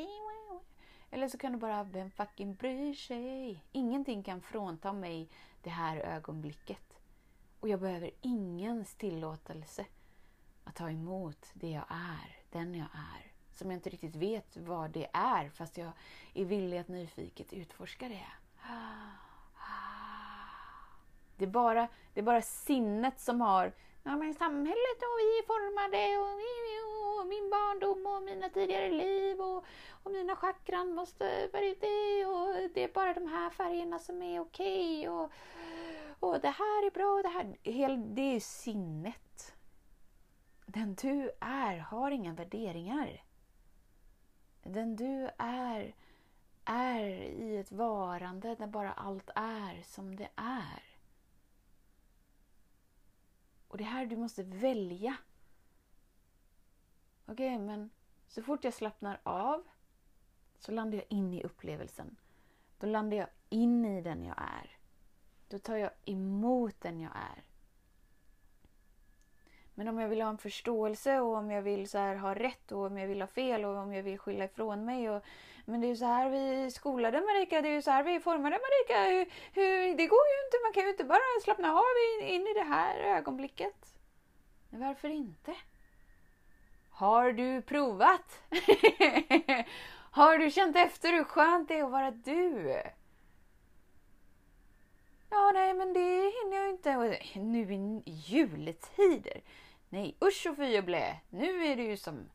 Eller 1.11 1.27
så 1.27 1.37
kan 1.37 1.51
du 1.51 1.57
bara, 1.57 1.83
vem 1.83 2.11
fucking 2.11 2.55
bryr 2.55 2.93
sig? 2.93 3.63
Ingenting 3.71 4.23
kan 4.23 4.41
frånta 4.41 4.93
mig 4.93 5.29
det 5.63 5.69
här 5.69 5.97
ögonblicket. 5.97 6.99
Och 7.59 7.69
jag 7.69 7.79
behöver 7.79 8.11
ingens 8.21 8.95
tillåtelse 8.95 9.85
att 10.63 10.75
ta 10.75 10.89
emot 10.89 11.49
det 11.53 11.69
jag 11.69 11.85
är, 11.89 12.37
den 12.51 12.75
jag 12.75 12.87
är. 12.93 13.28
Som 13.59 13.71
jag 13.71 13.77
inte 13.77 13.89
riktigt 13.89 14.15
vet 14.15 14.57
vad 14.57 14.91
det 14.91 15.07
är 15.13 15.49
fast 15.49 15.77
jag 15.77 15.91
är 16.33 16.45
villig 16.45 16.77
att 16.77 16.87
nyfiket 16.87 17.53
utforska 17.53 18.09
det. 18.09 18.25
Det 21.37 21.45
är 21.45 21.49
bara, 21.49 21.87
det 22.13 22.19
är 22.19 22.23
bara 22.23 22.41
sinnet 22.41 23.19
som 23.19 23.41
har 23.41 23.73
ja, 24.03 24.17
men 24.17 24.33
samhället 24.33 24.97
och 24.97 25.17
vi 25.19 25.39
är 25.39 25.45
formade 25.45 26.17
och, 26.17 27.21
och 27.21 27.27
min 27.27 27.49
barndom 27.49 28.15
och 28.15 28.23
mina 28.23 28.49
tidigare 28.49 28.89
liv 28.89 29.41
och, 29.41 29.65
och 30.03 30.11
mina 30.11 30.35
chakran 30.35 30.93
måste 30.93 31.49
vara 31.53 31.63
det 31.63 32.25
och 32.25 32.69
det 32.73 32.83
är 32.83 32.93
bara 32.93 33.13
de 33.13 33.27
här 33.27 33.49
färgerna 33.49 33.99
som 33.99 34.21
är 34.21 34.39
okej 34.39 35.09
okay, 35.09 35.09
och, 35.09 35.31
och 36.19 36.41
det 36.41 36.49
här 36.49 36.85
är 36.85 36.91
bra 36.91 37.11
och 37.11 37.23
det 37.23 37.29
här. 37.29 37.55
Det 38.15 38.35
är 38.35 38.39
sinnet. 38.39 39.55
Den 40.65 40.95
du 40.95 41.31
är 41.39 41.77
har 41.77 42.11
inga 42.11 42.33
värderingar. 42.33 43.28
Den 44.63 44.95
du 44.95 45.29
är, 45.37 45.95
är 46.65 47.05
i 47.21 47.57
ett 47.57 47.71
varande 47.71 48.55
där 48.55 48.67
bara 48.67 48.93
allt 48.93 49.29
är 49.35 49.81
som 49.83 50.15
det 50.15 50.29
är. 50.35 50.83
Och 53.67 53.77
det 53.77 53.83
är 53.83 53.87
här 53.87 54.05
du 54.05 54.15
måste 54.15 54.43
välja. 54.43 55.17
Okej, 57.25 57.55
okay, 57.55 57.65
men 57.65 57.89
så 58.27 58.43
fort 58.43 58.63
jag 58.63 58.73
slappnar 58.73 59.19
av 59.23 59.63
så 60.59 60.71
landar 60.71 60.97
jag 60.97 61.05
in 61.09 61.33
i 61.33 61.43
upplevelsen. 61.43 62.15
Då 62.79 62.87
landar 62.87 63.17
jag 63.17 63.27
in 63.49 63.85
i 63.85 64.01
den 64.01 64.25
jag 64.25 64.37
är. 64.37 64.77
Då 65.47 65.59
tar 65.59 65.75
jag 65.75 65.91
emot 66.05 66.81
den 66.81 66.99
jag 66.99 67.11
är. 67.15 67.48
Men 69.79 69.87
om 69.87 69.99
jag 69.99 70.09
vill 70.09 70.21
ha 70.21 70.29
en 70.29 70.37
förståelse 70.37 71.19
och 71.19 71.35
om 71.35 71.51
jag 71.51 71.61
vill 71.61 71.89
så 71.89 71.97
här, 71.97 72.15
ha 72.15 72.35
rätt 72.35 72.71
och 72.71 72.85
om 72.85 72.97
jag 72.97 73.07
vill 73.07 73.21
ha 73.21 73.27
fel 73.27 73.65
och 73.65 73.77
om 73.77 73.93
jag 73.93 74.03
vill 74.03 74.19
skylla 74.19 74.45
ifrån 74.45 74.85
mig. 74.85 75.09
Och, 75.09 75.23
men 75.65 75.81
det 75.81 75.87
är 75.87 75.89
ju 75.89 75.95
så 75.95 76.05
här 76.05 76.29
vi 76.29 76.71
skolade 76.71 77.21
Marika, 77.21 77.61
det 77.61 77.69
är 77.69 77.73
ju 77.73 77.81
så 77.81 77.91
här 77.91 78.03
vi 78.03 78.19
formade 78.19 78.59
Marika. 78.59 79.03
Hur, 79.03 79.25
hur, 79.53 79.97
det 79.97 80.07
går 80.07 80.25
ju 80.27 80.45
inte, 80.45 80.57
man 80.63 80.73
kan 80.73 80.83
ju 80.83 80.89
inte 80.89 81.03
bara 81.03 81.19
slappna 81.43 81.71
av 81.73 81.83
in 82.21 82.47
i 82.47 82.53
det 82.53 82.63
här 82.63 82.99
ögonblicket. 82.99 83.99
Men 84.69 84.79
varför 84.79 85.09
inte? 85.09 85.55
Har 86.89 87.31
du 87.31 87.61
provat? 87.61 88.41
Har 90.11 90.37
du 90.37 90.51
känt 90.51 90.75
efter 90.75 91.13
hur 91.13 91.23
skönt 91.23 91.67
det 91.67 91.79
är 91.79 91.83
att 91.83 91.91
vara 91.91 92.11
du? 92.11 92.81
Ja, 95.29 95.51
nej, 95.53 95.73
men 95.73 95.93
det 95.93 96.33
hinner 96.43 96.57
jag 96.57 96.69
inte. 96.69 97.19
nu 97.35 97.73
i 97.73 98.01
juletider 98.05 99.41
Nej, 99.89 100.17
usch 100.21 100.47
och 100.49 100.57
fy 100.57 100.77
och 100.79 100.83
blä. 100.83 101.19
Nu 101.29 101.65
är 101.65 101.75
det 101.75 101.83
ju 101.83 101.97
som 101.97 102.29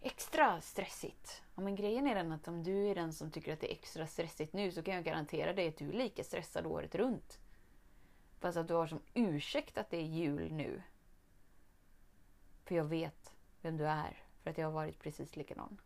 extra 0.00 0.60
stressigt. 0.60 1.42
Ja, 1.54 1.62
men 1.62 1.76
grejen 1.76 2.06
är 2.06 2.14
den 2.14 2.32
att 2.32 2.48
om 2.48 2.62
du 2.62 2.86
är 2.86 2.94
den 2.94 3.12
som 3.12 3.30
tycker 3.30 3.52
att 3.52 3.60
det 3.60 3.72
är 3.72 3.76
extra 3.76 4.06
stressigt 4.06 4.52
nu 4.52 4.72
så 4.72 4.82
kan 4.82 4.94
jag 4.94 5.04
garantera 5.04 5.52
dig 5.52 5.68
att 5.68 5.76
du 5.76 5.88
är 5.88 5.92
lika 5.92 6.24
stressad 6.24 6.66
året 6.66 6.94
runt. 6.94 7.38
Fast 8.40 8.56
att 8.56 8.68
du 8.68 8.74
har 8.74 8.86
som 8.86 9.00
ursäkt 9.14 9.78
att 9.78 9.90
det 9.90 9.96
är 9.96 10.06
jul 10.06 10.52
nu. 10.52 10.82
För 12.64 12.74
jag 12.74 12.84
vet 12.84 13.34
vem 13.62 13.76
du 13.76 13.86
är. 13.86 14.22
För 14.42 14.50
att 14.50 14.58
jag 14.58 14.66
har 14.66 14.72
varit 14.72 14.98
precis 14.98 15.36
likadan. 15.36 15.80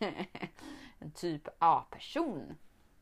en 0.98 1.10
typ 1.10 1.48
A-person. 1.58 2.56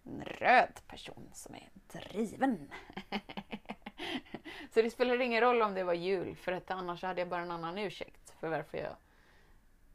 En 0.04 0.25
röd 0.25 0.80
person 0.87 1.30
som 1.32 1.54
är 1.54 1.70
driven. 1.92 2.70
så 4.73 4.82
det 4.82 4.90
spelar 4.90 5.20
ingen 5.20 5.40
roll 5.40 5.62
om 5.62 5.75
det 5.75 5.85
var 5.85 5.94
jul. 5.94 6.37
För 6.37 6.52
att 6.52 6.70
annars 6.70 7.02
hade 7.02 7.20
jag 7.20 7.28
bara 7.28 7.42
en 7.42 7.50
annan 7.50 7.78
ursäkt 7.78 8.30
för 8.40 8.49
varför 8.49 8.78
jag 8.78 8.96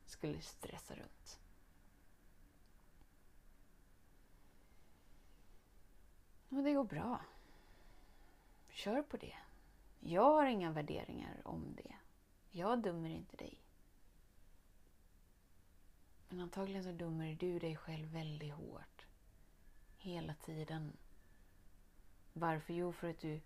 skulle 0.06 0.42
stressa 0.42 0.96
runt. 0.96 1.40
Och 6.50 6.64
det 6.64 6.74
går 6.74 6.84
bra. 6.84 7.20
Kör 8.70 9.02
på 9.02 9.18
det. 9.18 9.36
Jag 10.00 10.32
har 10.32 10.46
inga 10.46 10.72
värderingar 10.72 11.42
om 11.44 11.76
det. 11.76 11.96
Jag 12.52 12.80
dömer 12.80 13.10
inte 13.10 13.38
dig. 13.38 13.58
Men 16.30 16.40
antagligen 16.40 16.84
så 16.84 16.92
dömer 16.92 17.36
du 17.36 17.60
dig 17.60 17.76
själv 17.76 18.08
väldigt 18.08 18.54
hårt. 18.54 19.06
Hela 19.98 20.34
tiden. 20.34 20.98
Varför? 22.34 22.74
Jo, 22.74 22.94
för 22.94 23.10
att 23.10 23.20
du 23.20 23.42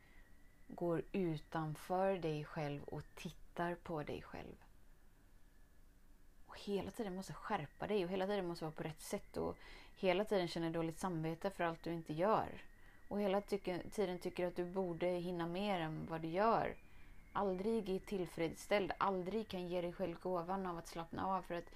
går 0.68 1.04
utanför 1.12 2.18
dig 2.18 2.46
själv 2.46 2.84
och 2.84 3.02
tittar 3.16 3.76
på 3.76 4.04
dig 4.04 4.22
själv. 4.22 4.56
Och 6.46 6.60
hela 6.60 6.92
tiden 6.92 7.16
måste 7.16 7.34
skärpa 7.34 7.88
dig 7.88 8.06
och 8.06 8.12
hela 8.12 8.28
tiden 8.28 8.48
måste 8.48 8.66
vara 8.66 8.72
på 8.76 8.84
rätt 8.84 9.02
sätt 9.02 9.38
och 9.38 9.58
hela 9.96 10.26
tiden 10.26 10.48
känner 10.48 10.70
dåligt 10.70 11.00
samvete 11.00 11.50
för 11.50 11.64
allt 11.64 11.84
du 11.84 11.94
inte 11.94 12.14
gör. 12.14 12.62
Och 13.08 13.22
hela 13.22 13.42
tiden 13.92 14.20
tycker 14.20 14.48
att 14.48 14.56
du 14.56 14.66
borde 14.66 15.08
hinna 15.08 15.48
mer 15.48 15.80
än 15.80 16.06
vad 16.10 16.22
du 16.22 16.28
gör. 16.28 16.76
Aldrig 17.34 17.90
är 17.90 18.00
tillfredsställd, 18.00 18.92
aldrig 18.98 19.48
kan 19.48 19.68
ge 19.68 19.82
dig 19.82 19.94
själv 19.94 20.20
gåvan 20.20 20.66
av 20.66 20.78
att 20.78 20.88
slappna 20.88 21.26
av 21.26 21.42
för 21.42 21.56
att 21.56 21.70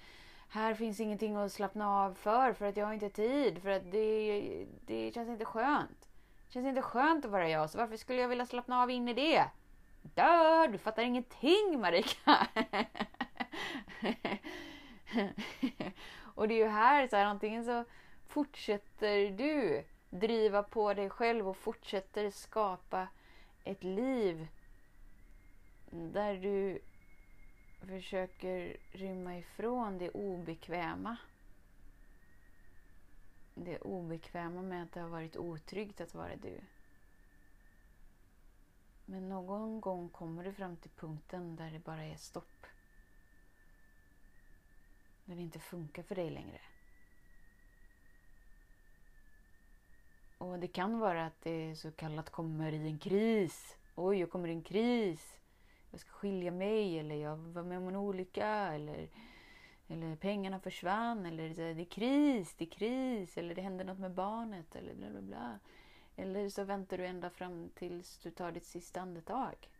här 0.48 0.74
finns 0.74 1.00
ingenting 1.00 1.36
att 1.36 1.52
slappna 1.52 1.88
av 1.88 2.14
för, 2.14 2.52
för 2.52 2.66
att 2.66 2.76
jag 2.76 2.86
har 2.86 2.92
inte 2.92 3.10
tid, 3.10 3.62
för 3.62 3.70
att 3.70 3.90
det, 3.90 4.66
det 4.86 5.14
känns 5.14 5.28
inte 5.28 5.44
skönt. 5.44 6.09
Känns 6.50 6.66
inte 6.66 6.82
skönt 6.82 7.24
att 7.24 7.30
vara 7.30 7.48
jag, 7.48 7.70
så 7.70 7.78
varför 7.78 7.96
skulle 7.96 8.20
jag 8.20 8.28
vilja 8.28 8.46
slappna 8.46 8.82
av 8.82 8.90
in 8.90 9.08
i 9.08 9.14
det? 9.14 9.44
Dör! 10.02 10.68
Du 10.68 10.78
fattar 10.78 11.02
ingenting 11.02 11.80
Marika! 11.80 12.48
och 16.34 16.48
det 16.48 16.54
är 16.54 16.58
ju 16.58 16.66
här, 16.66 17.08
så 17.08 17.16
här, 17.16 17.24
antingen 17.24 17.64
så 17.64 17.84
fortsätter 18.26 19.30
du 19.30 19.84
driva 20.10 20.62
på 20.62 20.94
dig 20.94 21.10
själv 21.10 21.48
och 21.48 21.56
fortsätter 21.56 22.30
skapa 22.30 23.08
ett 23.64 23.84
liv 23.84 24.48
där 25.90 26.34
du 26.34 26.80
försöker 27.88 28.76
rymma 28.92 29.38
ifrån 29.38 29.98
det 29.98 30.10
obekväma. 30.10 31.16
Det 33.64 33.78
obekväma 33.78 34.62
med 34.62 34.82
att 34.82 34.92
det 34.92 35.00
har 35.00 35.08
varit 35.08 35.36
otryggt 35.36 36.00
att 36.00 36.14
vara 36.14 36.36
du. 36.36 36.60
Men 39.04 39.28
någon 39.28 39.80
gång 39.80 40.08
kommer 40.08 40.44
du 40.44 40.52
fram 40.52 40.76
till 40.76 40.90
punkten 40.90 41.56
där 41.56 41.70
det 41.70 41.78
bara 41.78 42.04
är 42.04 42.16
stopp. 42.16 42.66
När 45.24 45.36
det 45.36 45.42
inte 45.42 45.58
funkar 45.58 46.02
för 46.02 46.14
dig 46.14 46.30
längre. 46.30 46.60
Och 50.38 50.58
det 50.58 50.68
kan 50.68 50.98
vara 50.98 51.26
att 51.26 51.42
det 51.42 51.76
så 51.76 51.92
kallat 51.92 52.30
kommer 52.30 52.72
i 52.72 52.86
en 52.86 52.98
kris. 52.98 53.76
Oj, 53.94 54.20
jag 54.20 54.30
kommer 54.30 54.48
i 54.48 54.52
en 54.52 54.62
kris 54.62 55.40
jag 55.90 56.00
ska 56.00 56.10
skilja 56.10 56.50
mig 56.50 56.98
eller 56.98 57.14
jag 57.14 57.36
var 57.36 57.62
med 57.62 57.78
om 57.78 57.88
en 57.88 57.96
olycka 57.96 58.46
eller, 58.46 59.08
eller 59.90 60.16
pengarna 60.16 60.60
försvann 60.60 61.26
eller 61.26 61.48
det 61.74 61.82
är 61.82 61.84
kris, 61.84 62.54
det 62.58 62.64
är 62.64 62.70
kris 62.70 63.38
eller 63.38 63.54
det 63.54 63.62
händer 63.62 63.84
något 63.84 63.98
med 63.98 64.14
barnet 64.14 64.76
eller 64.76 64.94
bla 64.94 65.10
bla 65.10 65.20
bla. 65.20 65.58
Eller 66.16 66.48
så 66.48 66.64
väntar 66.64 66.98
du 66.98 67.06
ända 67.06 67.30
fram 67.30 67.70
tills 67.74 68.18
du 68.18 68.30
tar 68.30 68.52
ditt 68.52 68.66
sista 68.66 69.00
andetag. 69.00 69.70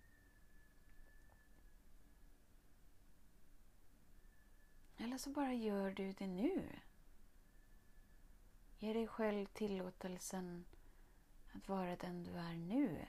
Eller 4.96 5.18
så 5.18 5.31
bara 5.31 5.53
gör 5.53 5.90
du 5.90 6.12
det 6.12 6.27
nu. 6.27 6.68
Ge 8.79 8.92
dig 8.92 9.07
själv 9.07 9.46
tillåtelsen 9.46 10.64
att 11.53 11.68
vara 11.68 11.96
den 11.96 12.25
du 12.25 12.31
är 12.31 12.55
nu. 12.55 13.07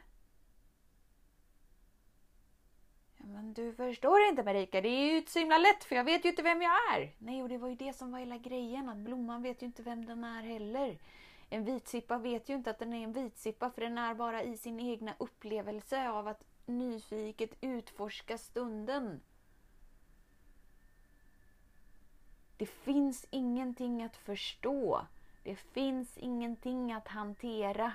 Men 3.23 3.53
du 3.53 3.73
förstår 3.73 4.21
inte 4.21 4.43
Marika, 4.43 4.81
det 4.81 4.89
är 4.89 5.13
ju 5.13 5.25
så 5.27 5.39
himla 5.39 5.57
lätt 5.57 5.83
för 5.83 5.95
jag 5.95 6.03
vet 6.03 6.25
ju 6.25 6.29
inte 6.29 6.41
vem 6.41 6.61
jag 6.61 6.71
är. 6.71 7.11
Nej, 7.17 7.43
och 7.43 7.49
det 7.49 7.57
var 7.57 7.69
ju 7.69 7.75
det 7.75 7.93
som 7.93 8.11
var 8.11 8.19
hela 8.19 8.37
grejen, 8.37 8.89
att 8.89 8.97
blomman 8.97 9.41
vet 9.41 9.61
ju 9.61 9.65
inte 9.65 9.83
vem 9.83 10.05
den 10.05 10.23
är 10.23 10.43
heller. 10.43 10.97
En 11.49 11.65
vitsippa 11.65 12.17
vet 12.17 12.49
ju 12.49 12.53
inte 12.53 12.69
att 12.69 12.79
den 12.79 12.93
är 12.93 13.03
en 13.03 13.13
vitsippa 13.13 13.69
för 13.69 13.81
den 13.81 13.97
är 13.97 14.13
bara 14.13 14.43
i 14.43 14.57
sin 14.57 14.79
egna 14.79 15.13
upplevelse 15.17 16.09
av 16.09 16.27
att 16.27 16.43
nyfiket 16.65 17.57
utforska 17.61 18.37
stunden. 18.37 19.21
Det 22.57 22.65
finns 22.65 23.27
ingenting 23.29 24.03
att 24.03 24.17
förstå. 24.17 25.05
Det 25.43 25.55
finns 25.55 26.17
ingenting 26.17 26.93
att 26.93 27.07
hantera. 27.07 27.93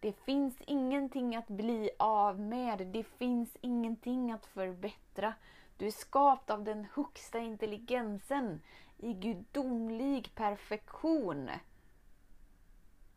Det 0.00 0.12
finns 0.12 0.60
ingenting 0.60 1.36
att 1.36 1.48
bli 1.48 1.90
av 1.98 2.40
med. 2.40 2.86
Det 2.86 3.04
finns 3.04 3.56
ingenting 3.60 4.32
att 4.32 4.46
förbättra. 4.46 5.34
Du 5.76 5.86
är 5.86 5.90
skapt 5.90 6.50
av 6.50 6.64
den 6.64 6.86
högsta 6.94 7.38
intelligensen 7.38 8.60
i 8.98 9.12
gudomlig 9.12 10.34
perfektion. 10.34 11.50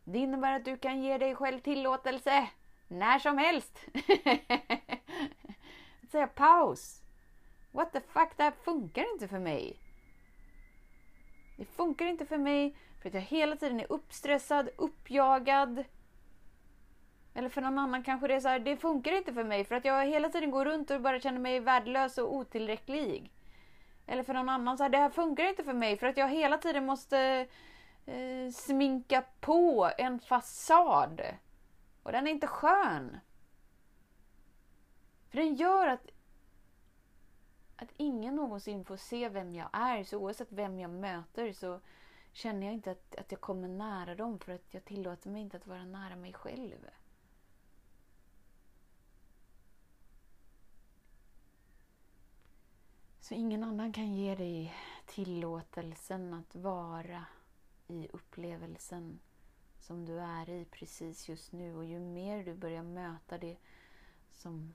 Det 0.04 0.20
innebär 0.20 0.54
att 0.54 0.66
du 0.66 0.78
kan 0.78 1.02
ge 1.02 1.18
dig 1.18 1.36
själv 1.36 1.60
tillåtelse 1.60 2.50
när 2.88 3.20
som 3.20 3.38
helst. 3.38 3.86
att 6.04 6.10
säga 6.12 6.28
paus. 6.28 7.02
What 7.72 7.94
the 7.94 8.02
fuck, 8.02 8.38
det 8.38 8.44
här 8.44 8.52
funkar 8.52 9.14
inte 9.14 9.28
för 9.28 9.40
mig. 9.40 9.80
Det 11.58 11.66
funkar 11.66 12.06
inte 12.06 12.26
för 12.26 12.38
mig 12.38 12.76
för 13.02 13.10
att 13.10 13.14
jag 13.14 13.22
hela 13.22 13.56
tiden 13.56 13.80
är 13.80 13.92
uppstressad, 13.92 14.70
uppjagad. 14.78 15.84
Eller 17.34 17.50
för 17.50 17.62
någon 17.62 17.80
annan 17.80 18.04
kanske 18.04 18.28
det 18.28 18.34
är 18.36 18.40
så 18.40 18.48
här, 18.48 18.60
det 18.60 18.78
funkar 18.78 19.12
inte 19.12 19.34
för 19.34 19.44
mig 19.44 19.66
för 19.66 19.76
att 19.76 19.86
jag 19.86 20.06
hela 20.06 20.30
tiden 20.30 20.52
går 20.52 20.66
runt 20.66 20.92
och 20.92 21.02
bara 21.02 21.20
känner 21.20 21.40
mig 21.40 21.60
värdelös 21.60 22.18
och 22.18 22.36
otillräcklig. 22.36 23.32
Eller 24.08 24.24
för 24.24 24.34
någon 24.34 24.50
annan 24.50 24.78
så 24.78 24.84
här, 24.84 24.90
det 24.90 24.98
här 24.98 25.10
funkar 25.10 25.50
inte 25.50 25.64
för 25.64 25.74
mig 25.74 25.98
för 25.98 26.08
att 26.08 26.18
jag 26.18 26.30
hela 26.30 26.58
tiden 26.58 26.86
måste 26.86 27.48
eh, 28.06 28.52
sminka 28.54 29.24
på 29.40 29.92
en 29.98 30.20
fasad. 30.20 31.22
Och 32.04 32.12
den 32.12 32.28
är 32.28 32.32
inte 32.32 32.48
skön. 32.48 33.18
För 35.30 35.38
den 35.38 35.56
gör 35.56 35.88
att, 35.88 36.08
att 37.76 37.90
ingen 37.98 38.36
någonsin 38.36 38.86
får 38.86 38.98
se 38.98 39.30
vem 39.30 39.54
jag 39.56 39.70
är. 39.72 40.04
Så 40.04 40.18
oavsett 40.18 40.52
vem 40.52 40.80
jag 40.80 40.92
möter 40.92 41.54
så 41.54 41.80
känner 42.34 42.68
jag 42.68 42.74
inte 42.74 42.92
att, 42.92 43.16
att 43.16 43.32
jag 43.32 43.42
kommer 43.42 43.68
nära 43.68 44.16
dem 44.16 44.40
för 44.40 44.52
att 44.52 44.74
jag 44.74 44.86
tillåter 44.86 45.30
mig 45.30 45.42
inte 45.42 45.58
att 45.58 45.68
vara 45.68 45.86
nära 45.86 46.16
mig 46.16 46.34
själv. 46.34 46.88
Så 53.32 53.36
ingen 53.36 53.64
annan 53.64 53.94
kan 53.94 54.16
ge 54.16 54.36
dig 54.36 54.74
tillåtelsen 55.06 56.34
att 56.34 56.56
vara 56.56 57.26
i 57.88 58.08
upplevelsen 58.14 59.20
som 59.80 60.06
du 60.06 60.20
är 60.20 60.50
i 60.50 60.66
precis 60.66 61.30
just 61.30 61.52
nu. 61.52 61.76
Och 61.76 61.86
ju 61.86 62.00
mer 62.00 62.44
du 62.44 62.54
börjar 62.54 62.84
möta 62.84 63.38
det 63.38 63.58
som 64.32 64.74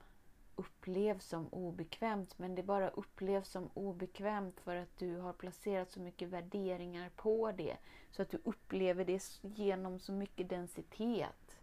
upplevs 0.55 1.25
som 1.25 1.47
obekvämt, 1.47 2.39
men 2.39 2.55
det 2.55 2.63
bara 2.63 2.89
upplevs 2.89 3.49
som 3.49 3.69
obekvämt 3.73 4.59
för 4.59 4.75
att 4.75 4.97
du 4.97 5.17
har 5.17 5.33
placerat 5.33 5.91
så 5.91 5.99
mycket 5.99 6.29
värderingar 6.29 7.09
på 7.15 7.51
det. 7.51 7.77
Så 8.11 8.21
att 8.21 8.29
du 8.29 8.41
upplever 8.43 9.05
det 9.05 9.39
genom 9.41 9.99
så 9.99 10.11
mycket 10.11 10.49
densitet. 10.49 11.57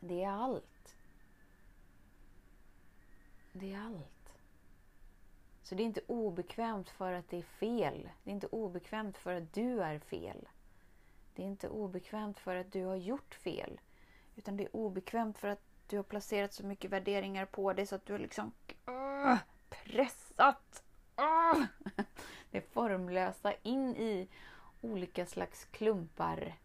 Det 0.00 0.22
är 0.22 0.30
allt. 0.30 0.96
Det 3.52 3.72
är 3.72 3.80
allt. 3.80 4.15
Så 5.66 5.74
det 5.74 5.82
är 5.82 5.84
inte 5.84 6.00
obekvämt 6.06 6.90
för 6.90 7.12
att 7.12 7.28
det 7.28 7.38
är 7.38 7.42
fel. 7.42 8.08
Det 8.24 8.30
är 8.30 8.34
inte 8.34 8.46
obekvämt 8.46 9.18
för 9.18 9.34
att 9.34 9.52
du 9.52 9.82
är 9.82 9.98
fel. 9.98 10.48
Det 11.34 11.42
är 11.42 11.46
inte 11.46 11.68
obekvämt 11.68 12.38
för 12.38 12.56
att 12.56 12.72
du 12.72 12.84
har 12.84 12.96
gjort 12.96 13.34
fel. 13.34 13.80
Utan 14.36 14.56
det 14.56 14.64
är 14.64 14.76
obekvämt 14.76 15.38
för 15.38 15.48
att 15.48 15.62
du 15.86 15.96
har 15.96 16.02
placerat 16.02 16.52
så 16.52 16.66
mycket 16.66 16.90
värderingar 16.90 17.44
på 17.46 17.72
dig 17.72 17.86
så 17.86 17.94
att 17.94 18.06
du 18.06 18.12
har 18.12 18.20
liksom 18.20 18.52
uh, 18.88 19.38
pressat. 19.70 20.82
uh, 21.20 21.64
Det 22.50 22.60
formlösa 22.60 23.52
in 23.62 23.96
i 23.96 24.28
olika 24.80 25.26
slags 25.26 25.64
klumpar. 25.64 26.58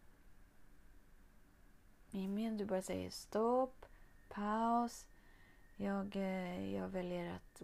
Men 2.10 2.56
du 2.56 2.64
bara 2.64 2.82
säger 2.82 3.10
stopp, 3.10 3.86
paus. 4.28 5.06
Jag, 5.76 6.16
eh, 6.16 6.74
jag 6.74 6.88
väljer 6.88 7.34
att 7.34 7.62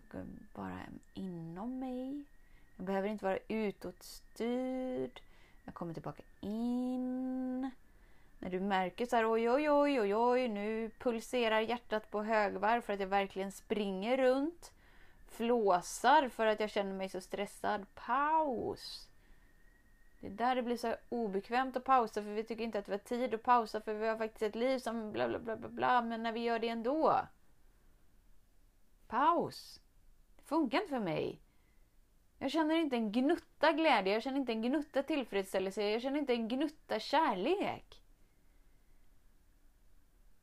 vara 0.52 0.80
inom 1.14 1.78
mig. 1.78 2.24
Jag 2.76 2.86
behöver 2.86 3.08
inte 3.08 3.24
vara 3.24 3.38
utåtstyrd. 3.48 5.20
Jag 5.64 5.74
kommer 5.74 5.94
tillbaka 5.94 6.22
in. 6.40 7.70
När 8.38 8.50
du 8.50 8.60
märker 8.60 9.06
så 9.06 9.16
här 9.16 9.32
oj, 9.32 9.50
oj, 9.50 9.70
oj, 9.70 10.00
oj, 10.00 10.14
oj, 10.14 10.48
nu 10.48 10.90
pulserar 10.98 11.60
hjärtat 11.60 12.10
på 12.10 12.22
högvarv 12.22 12.80
för 12.80 12.92
att 12.92 13.00
jag 13.00 13.06
verkligen 13.06 13.52
springer 13.52 14.16
runt. 14.16 14.72
Flåsar 15.28 16.28
för 16.28 16.46
att 16.46 16.60
jag 16.60 16.70
känner 16.70 16.94
mig 16.94 17.08
så 17.08 17.20
stressad. 17.20 17.86
Paus! 17.94 19.08
Det 20.20 20.26
är 20.26 20.30
där 20.30 20.54
det 20.54 20.62
blir 20.62 20.76
så 20.76 20.94
obekvämt 21.08 21.76
att 21.76 21.84
pausa 21.84 22.22
för 22.22 22.30
vi 22.30 22.44
tycker 22.44 22.64
inte 22.64 22.78
att 22.78 22.88
vi 22.88 22.92
har 22.92 22.98
tid 22.98 23.34
att 23.34 23.42
pausa 23.42 23.80
för 23.80 23.94
vi 23.94 24.08
har 24.08 24.16
faktiskt 24.16 24.42
ett 24.42 24.54
liv 24.54 24.78
som 24.78 25.12
bla 25.12 25.28
bla 25.28 25.38
bla 25.38 25.56
bla 25.56 25.68
bla. 25.68 26.02
Men 26.02 26.22
när 26.22 26.32
vi 26.32 26.40
gör 26.40 26.58
det 26.58 26.68
ändå. 26.68 27.20
Paus! 29.08 29.80
Det 30.36 30.42
funkar 30.42 30.78
inte 30.78 30.90
för 30.90 31.00
mig. 31.00 31.40
Jag 32.38 32.50
känner 32.50 32.74
inte 32.74 32.96
en 32.96 33.12
gnutta 33.12 33.72
glädje, 33.72 34.12
jag 34.12 34.22
känner 34.22 34.38
inte 34.38 34.52
en 34.52 34.62
gnutta 34.62 35.02
tillfredsställelse, 35.02 35.82
jag 35.82 36.02
känner 36.02 36.18
inte 36.18 36.34
en 36.34 36.48
gnutta 36.48 37.00
kärlek. 37.00 38.02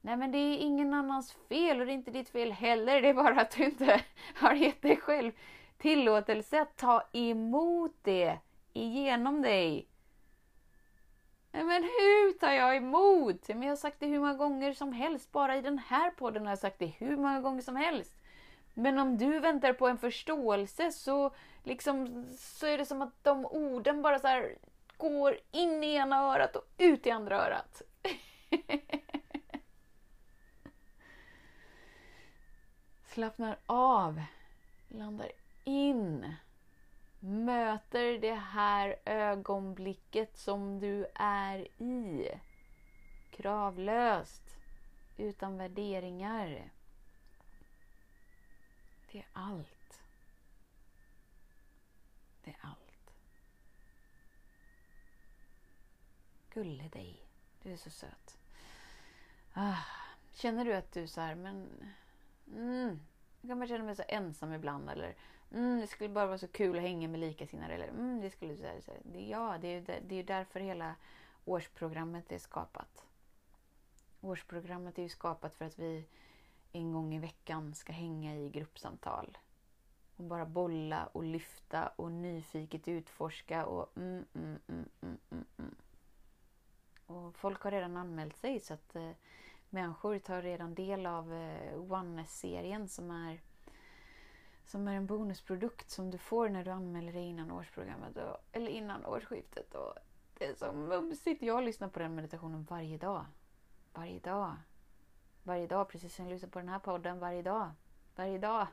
Nej 0.01 0.17
men 0.17 0.32
det 0.32 0.38
är 0.38 0.58
ingen 0.58 0.93
annans 0.93 1.34
fel 1.34 1.80
och 1.80 1.86
det 1.86 1.91
är 1.91 1.93
inte 1.95 2.12
ditt 2.12 2.30
fel 2.30 2.51
heller. 2.51 3.01
Det 3.01 3.10
är 3.10 3.13
bara 3.13 3.41
att 3.41 3.51
du 3.51 3.65
inte 3.65 4.01
har 4.36 4.54
gett 4.54 4.82
dig 4.82 4.97
själv 4.97 5.32
tillåtelse 5.78 6.62
att 6.62 6.78
ta 6.78 7.04
emot 7.13 7.95
det 8.01 8.39
igenom 8.73 9.41
dig. 9.41 9.88
Nej 11.51 11.63
men 11.63 11.84
hur 11.84 12.39
tar 12.39 12.51
jag 12.51 12.75
emot? 12.75 13.47
Men 13.47 13.62
jag 13.62 13.69
har 13.69 13.75
sagt 13.75 13.99
det 13.99 14.06
hur 14.06 14.19
många 14.19 14.34
gånger 14.34 14.73
som 14.73 14.93
helst. 14.93 15.32
Bara 15.32 15.58
i 15.58 15.62
den 15.62 15.80
här 15.80 16.12
podden 16.12 16.43
har 16.43 16.51
jag 16.51 16.60
sagt 16.60 16.80
det 16.80 16.86
hur 16.86 17.17
många 17.17 17.41
gånger 17.41 17.62
som 17.62 17.75
helst. 17.75 18.15
Men 18.77 18.99
om 18.99 19.17
du 19.17 19.39
väntar 19.39 19.73
på 19.73 19.88
en 19.88 19.97
förståelse 19.97 20.91
så, 20.91 21.31
liksom, 21.63 22.25
så 22.38 22.67
är 22.67 22.77
det 22.77 22.85
som 22.85 23.01
att 23.01 23.23
de 23.23 23.45
orden 23.45 24.01
bara 24.01 24.19
så 24.19 24.27
här, 24.27 24.57
går 24.97 25.38
in 25.51 25.83
i 25.83 25.95
ena 25.95 26.17
örat 26.17 26.55
och 26.55 26.65
ut 26.77 27.07
i 27.07 27.11
andra 27.11 27.45
örat. 27.45 27.81
Slappnar 33.05 33.57
av. 33.65 34.21
Landar 34.88 35.31
in. 35.63 36.33
Möter 37.19 38.19
det 38.19 38.33
här 38.33 38.95
ögonblicket 39.05 40.38
som 40.38 40.79
du 40.79 41.05
är 41.15 41.81
i. 41.81 42.29
Kravlöst. 43.31 44.55
Utan 45.17 45.57
värderingar. 45.57 46.74
Det 49.15 49.19
är 49.19 49.28
allt. 49.34 50.04
Det 52.43 52.51
är 52.51 52.58
allt. 52.62 53.13
Gulle 56.54 56.89
dig. 56.89 57.28
Du 57.63 57.71
är 57.71 57.78
så 57.78 57.89
söt. 57.89 58.38
Ah, 59.54 59.84
känner 60.32 60.65
du 60.65 60.73
att 60.73 60.91
du 60.91 61.08
så 61.08 61.21
här, 61.21 61.36
men... 61.36 61.69
Mm, 62.47 62.99
jag 63.41 63.49
kan 63.49 63.60
bara 63.60 63.67
känna 63.67 63.84
mig 63.84 63.95
så 63.95 64.04
ensam 64.08 64.54
ibland. 64.54 64.89
Eller 64.89 65.15
mm, 65.51 65.80
det 65.80 65.88
skulle 65.88 66.10
bara 66.10 66.25
vara 66.25 66.38
så 66.38 66.47
kul 66.47 66.75
att 66.75 66.82
hänga 66.82 67.08
med 67.08 67.19
likasinnade. 67.19 67.73
Eller 67.73 67.88
mm, 67.88 68.21
det 68.21 68.30
skulle 68.30 68.58
så 68.58 68.63
här, 68.63 68.82
så 68.82 68.91
här. 68.91 69.01
Det, 69.04 69.28
ja, 69.28 69.58
det 69.62 69.67
är 69.67 69.73
ju 69.73 70.01
det 70.08 70.15
är 70.15 70.23
därför 70.23 70.60
hela 70.60 70.95
årsprogrammet 71.45 72.32
är 72.32 72.39
skapat. 72.39 73.06
Årsprogrammet 74.21 74.97
är 74.97 75.04
ju 75.04 75.10
skapat 75.10 75.56
för 75.56 75.65
att 75.65 75.80
vi 75.80 76.06
en 76.75 76.91
gång 76.91 77.15
i 77.15 77.19
veckan 77.19 77.73
ska 77.73 77.93
hänga 77.93 78.35
i 78.35 78.49
gruppsamtal. 78.49 79.38
Och 80.15 80.23
bara 80.23 80.45
bolla 80.45 81.05
och 81.05 81.23
lyfta 81.23 81.88
och 81.88 82.11
nyfiket 82.11 82.88
utforska 82.88 83.65
och 83.65 83.97
mm, 83.97 84.25
mm, 84.33 84.59
mm, 84.67 84.89
mm, 85.01 85.17
mm, 85.29 85.45
mm. 85.57 85.75
Och 87.05 87.35
folk 87.35 87.61
har 87.61 87.71
redan 87.71 87.97
anmält 87.97 88.38
sig 88.38 88.59
så 88.59 88.73
att 88.73 88.95
eh, 88.95 89.11
människor 89.69 90.19
tar 90.19 90.41
redan 90.41 90.75
del 90.75 91.05
av 91.05 91.33
eh, 91.33 91.91
Oneness-serien 91.91 92.88
som 92.88 93.11
är, 93.11 93.41
som 94.65 94.88
är 94.88 94.93
en 94.93 95.05
bonusprodukt 95.05 95.89
som 95.89 96.11
du 96.11 96.17
får 96.17 96.49
när 96.49 96.63
du 96.63 96.71
anmäler 96.71 97.13
dig 97.13 97.25
innan 97.25 97.51
årsprogrammet 97.51 98.17
och, 98.17 98.38
eller 98.51 98.71
innan 98.71 99.05
årsskiftet. 99.05 99.75
Och 99.75 99.93
det 100.38 100.45
är 100.45 100.55
så 100.55 100.71
mumsigt. 100.71 101.41
Jag 101.41 101.63
lyssnar 101.63 101.88
på 101.88 101.99
den 101.99 102.15
meditationen 102.15 102.63
varje 102.69 102.97
dag. 102.97 103.25
Varje 103.93 104.19
dag. 104.19 104.55
Varje 105.47 105.67
dag, 105.67 105.89
precis 105.89 106.15
som 106.15 106.25
jag 106.25 106.31
lyssnar 106.34 106.49
på 106.49 106.60
den 106.60 106.69
här 106.69 106.79
podden 106.79 107.19
varje 107.19 107.41
dag. 107.41 107.71
Varje 108.15 108.38
dag. 108.38 108.67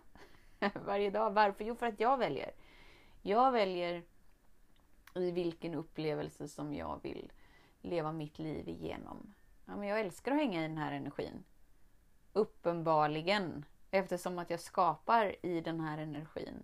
varje 0.74 1.10
dag. 1.10 1.30
Varför? 1.30 1.64
Jo, 1.64 1.74
för 1.74 1.86
att 1.86 2.00
jag 2.00 2.18
väljer. 2.18 2.50
Jag 3.22 3.52
väljer 3.52 4.04
i 5.14 5.30
vilken 5.30 5.74
upplevelse 5.74 6.48
som 6.48 6.74
jag 6.74 7.00
vill 7.02 7.32
leva 7.80 8.12
mitt 8.12 8.38
liv 8.38 8.68
igenom. 8.68 9.34
Ja, 9.66 9.76
men 9.76 9.88
jag 9.88 10.00
älskar 10.00 10.32
att 10.32 10.38
hänga 10.38 10.64
i 10.64 10.68
den 10.68 10.78
här 10.78 10.92
energin. 10.92 11.44
Uppenbarligen. 12.32 13.64
Eftersom 13.90 14.38
att 14.38 14.50
jag 14.50 14.60
skapar 14.60 15.46
i 15.46 15.60
den 15.60 15.80
här 15.80 15.98
energin. 15.98 16.62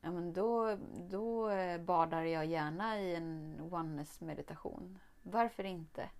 Ja, 0.00 0.10
men 0.10 0.32
då, 0.32 0.78
då 1.10 1.50
eh, 1.50 1.80
badar 1.80 2.22
jag 2.22 2.46
gärna 2.46 3.00
i 3.00 3.14
en 3.14 3.60
oneness 3.72 4.20
meditation. 4.20 4.98
Varför 5.22 5.64
inte? 5.64 6.10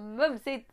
Mumsigt! 0.00 0.72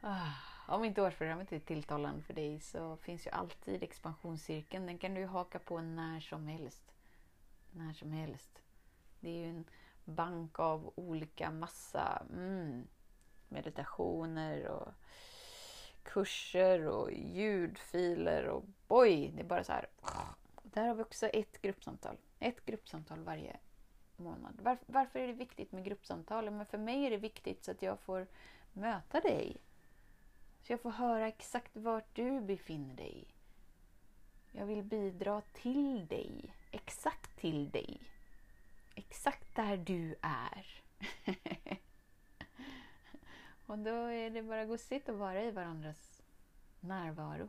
Ah, 0.00 0.32
om 0.68 0.84
inte 0.84 1.02
årsprogrammet 1.02 1.52
är 1.52 1.58
tilltalande 1.58 2.22
för 2.22 2.34
dig 2.34 2.60
så 2.60 2.96
finns 2.96 3.26
ju 3.26 3.30
alltid 3.30 3.82
expansionscirkeln. 3.82 4.86
Den 4.86 4.98
kan 4.98 5.14
du 5.14 5.26
haka 5.26 5.58
på 5.58 5.80
när 5.80 6.20
som 6.20 6.46
helst. 6.46 6.94
När 7.72 7.92
som 7.92 8.12
helst. 8.12 8.62
Det 9.20 9.28
är 9.28 9.34
ju 9.34 9.50
en 9.50 9.64
bank 10.04 10.60
av 10.60 10.92
olika 10.96 11.50
massa 11.50 12.22
mm, 12.32 12.86
meditationer 13.48 14.66
och 14.68 14.88
kurser 16.02 16.86
och 16.86 17.12
ljudfiler 17.12 18.46
och 18.46 18.64
boy, 18.88 19.32
det 19.34 19.40
är 19.40 19.44
bara 19.44 19.64
så 19.64 19.72
här. 19.72 19.86
Där 20.62 20.88
har 20.88 20.94
vi 20.94 21.02
också 21.02 21.26
ett 21.26 21.62
gruppsamtal. 21.62 22.16
Ett 22.38 22.64
gruppsamtal 22.64 23.20
varje 23.24 23.56
månad. 24.18 24.60
Var, 24.60 24.78
varför 24.86 25.18
är 25.18 25.26
det 25.26 25.32
viktigt 25.32 25.72
med 25.72 25.84
gruppsamtal? 25.84 26.50
Men 26.50 26.66
för 26.66 26.78
mig 26.78 27.06
är 27.06 27.10
det 27.10 27.16
viktigt 27.16 27.64
så 27.64 27.70
att 27.70 27.82
jag 27.82 28.00
får 28.00 28.26
möta 28.72 29.20
dig. 29.20 29.56
Så 30.62 30.72
jag 30.72 30.80
får 30.80 30.90
höra 30.90 31.28
exakt 31.28 31.76
vart 31.76 32.14
du 32.14 32.40
befinner 32.40 32.94
dig. 32.94 33.34
Jag 34.52 34.66
vill 34.66 34.82
bidra 34.82 35.40
till 35.52 36.06
dig. 36.06 36.54
Exakt 36.70 37.36
till 37.36 37.70
dig. 37.70 38.00
Exakt 38.94 39.56
där 39.56 39.76
du 39.76 40.16
är. 40.20 40.82
Och 43.66 43.78
då 43.78 43.90
är 43.90 44.30
det 44.30 44.42
bara 44.42 44.64
gosigt 44.64 45.08
att 45.08 45.16
vara 45.16 45.42
i 45.42 45.50
varandras 45.50 46.22
närvaro. 46.80 47.48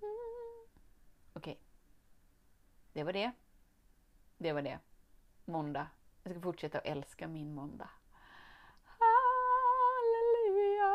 Mm. 0.00 0.66
Okej. 1.32 1.52
Okay. 1.52 1.56
Det 2.92 3.04
var 3.04 3.12
det. 3.12 3.32
Det 4.38 4.52
var 4.52 4.62
det. 4.62 4.78
Måndag. 5.44 5.86
Jag 6.22 6.32
ska 6.32 6.40
fortsätta 6.40 6.78
att 6.78 6.86
älska 6.86 7.28
min 7.28 7.54
måndag. 7.54 7.90
Halleluja! 8.84 10.90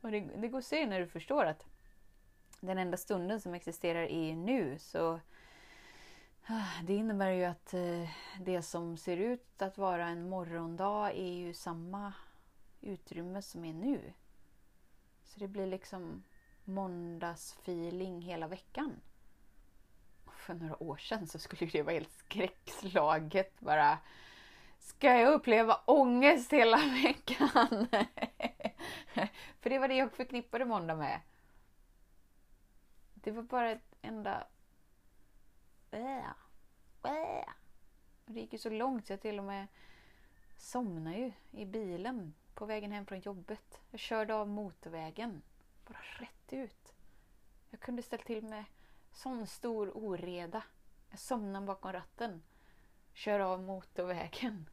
Och 0.00 0.10
det, 0.10 0.20
det 0.20 0.48
går 0.48 0.58
att 0.58 0.64
se 0.64 0.86
när 0.86 1.00
du 1.00 1.06
förstår 1.06 1.44
att 1.44 1.64
den 2.60 2.78
enda 2.78 2.96
stunden 2.96 3.40
som 3.40 3.54
existerar 3.54 4.02
är 4.02 4.36
nu. 4.36 4.78
Så 4.78 5.20
ah, 6.46 6.82
det 6.82 6.94
innebär 6.94 7.30
ju 7.30 7.44
att 7.44 7.74
eh, 7.74 8.08
det 8.40 8.62
som 8.62 8.96
ser 8.96 9.16
ut 9.16 9.62
att 9.62 9.78
vara 9.78 10.06
en 10.06 10.28
morgondag 10.28 11.12
är 11.12 11.32
ju 11.32 11.54
samma 11.54 12.12
utrymme 12.80 13.42
som 13.42 13.64
är 13.64 13.74
nu. 13.74 14.12
Så 15.24 15.40
det 15.40 15.48
blir 15.48 15.66
liksom 15.66 16.22
måndagsfeeling 16.64 18.22
hela 18.22 18.48
veckan 18.48 19.00
för 20.42 20.54
några 20.54 20.82
år 20.82 20.96
sedan 20.96 21.26
så 21.26 21.38
skulle 21.38 21.70
det 21.70 21.82
vara 21.82 21.94
helt 21.94 22.12
skräckslaget. 22.12 23.60
Bara, 23.60 23.98
ska 24.78 25.14
jag 25.14 25.32
uppleva 25.32 25.80
ångest 25.84 26.52
hela 26.52 26.76
veckan? 27.02 27.86
för 29.60 29.70
det 29.70 29.78
var 29.78 29.88
det 29.88 29.94
jag 29.94 30.12
förknippade 30.12 30.64
måndag 30.64 30.94
med. 30.94 31.20
Det 33.14 33.30
var 33.30 33.42
bara 33.42 33.70
ett 33.70 33.96
enda... 34.02 34.46
Det 38.26 38.40
gick 38.40 38.52
ju 38.52 38.58
så 38.58 38.70
långt 38.70 39.06
så 39.06 39.12
jag 39.12 39.20
till 39.20 39.38
och 39.38 39.44
med 39.44 39.66
somnade 40.56 41.16
ju 41.16 41.32
i 41.50 41.64
bilen 41.64 42.34
på 42.54 42.66
vägen 42.66 42.92
hem 42.92 43.06
från 43.06 43.20
jobbet. 43.20 43.80
Jag 43.90 44.00
körde 44.00 44.34
av 44.34 44.48
motorvägen. 44.48 45.42
Bara 45.86 45.98
rätt 46.18 46.52
ut. 46.52 46.94
Jag 47.70 47.80
kunde 47.80 48.02
ställt 48.02 48.24
till 48.24 48.44
med 48.44 48.64
sån 49.12 49.46
stor 49.46 49.96
oreda. 49.96 50.62
Jag 51.10 51.18
somnade 51.18 51.66
bakom 51.66 51.92
ratten. 51.92 52.42
Kör 53.12 53.40
av 53.40 53.62
motorvägen. 53.62 54.66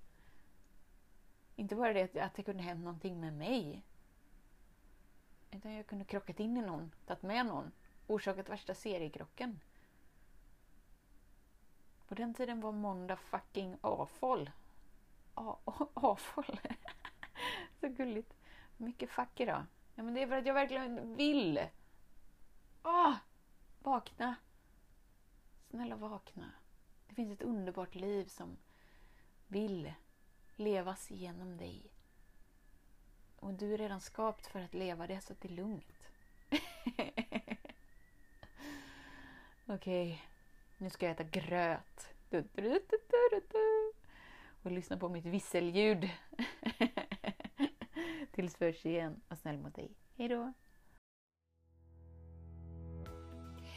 Inte 1.56 1.76
bara 1.76 1.94
det 1.94 2.18
att 2.18 2.34
det 2.34 2.44
kunde 2.44 2.64
hänt 2.64 2.84
någonting 2.84 3.20
med 3.20 3.34
mig. 3.34 3.84
Utan 5.52 5.74
jag 5.74 5.88
kunde 5.88 6.06
krockat 6.06 6.40
in 6.40 6.58
i 6.58 6.62
någon, 6.62 6.92
tagit 7.06 7.24
med 7.24 7.46
någon, 7.46 7.72
orsakat 8.08 8.50
värsta 8.50 8.74
seriekrocken. 8.74 9.60
På 12.08 12.16
den 12.16 12.34
tiden 12.34 12.62
var 12.62 12.72
måndag 12.72 13.18
fucking 13.18 13.78
avfall. 13.82 14.52
Avfall? 15.94 16.60
Så 17.80 17.88
gulligt. 17.88 18.34
Mycket 18.78 19.10
fuck 19.10 19.40
idag. 19.40 19.66
Ja, 19.96 20.04
men 20.04 20.14
det 20.14 20.22
är 20.22 20.28
för 20.28 20.38
att 20.38 20.46
jag 20.46 20.54
verkligen 20.54 21.16
vill. 21.16 21.60
Åh! 22.84 23.16
Vakna. 23.80 24.36
Snälla 25.70 25.96
vakna. 25.96 26.52
Det 27.08 27.16
finns 27.16 27.32
ett 27.32 27.42
underbart 27.42 27.96
liv 27.96 28.26
som 28.26 28.58
vill 29.48 29.94
levas 30.56 31.12
genom 31.12 31.58
dig. 31.58 31.92
Och 33.36 33.54
du 33.54 33.74
är 33.74 33.78
redan 33.78 34.02
skapt 34.02 34.48
för 34.48 34.60
att 34.60 34.74
leva 34.74 35.08
det, 35.08 35.22
så 35.22 35.34
att 35.34 35.42
det 35.42 35.48
är 35.48 35.54
lugnt. 35.54 36.10
Okej, 39.66 40.14
okay. 40.14 40.18
nu 40.78 40.90
ska 40.90 41.06
jag 41.06 41.14
äta 41.14 41.24
gröt. 41.24 42.14
Och 44.64 44.72
lyssna 44.72 44.98
på 44.98 45.10
mitt 45.10 45.26
visselljud. 45.26 46.10
Tills 48.32 48.56
först 48.56 48.86
igen, 48.86 49.22
var 49.28 49.38
snäll 49.38 49.58
mot 49.58 49.76
dig. 49.76 49.92
Hejdå! 50.16 50.54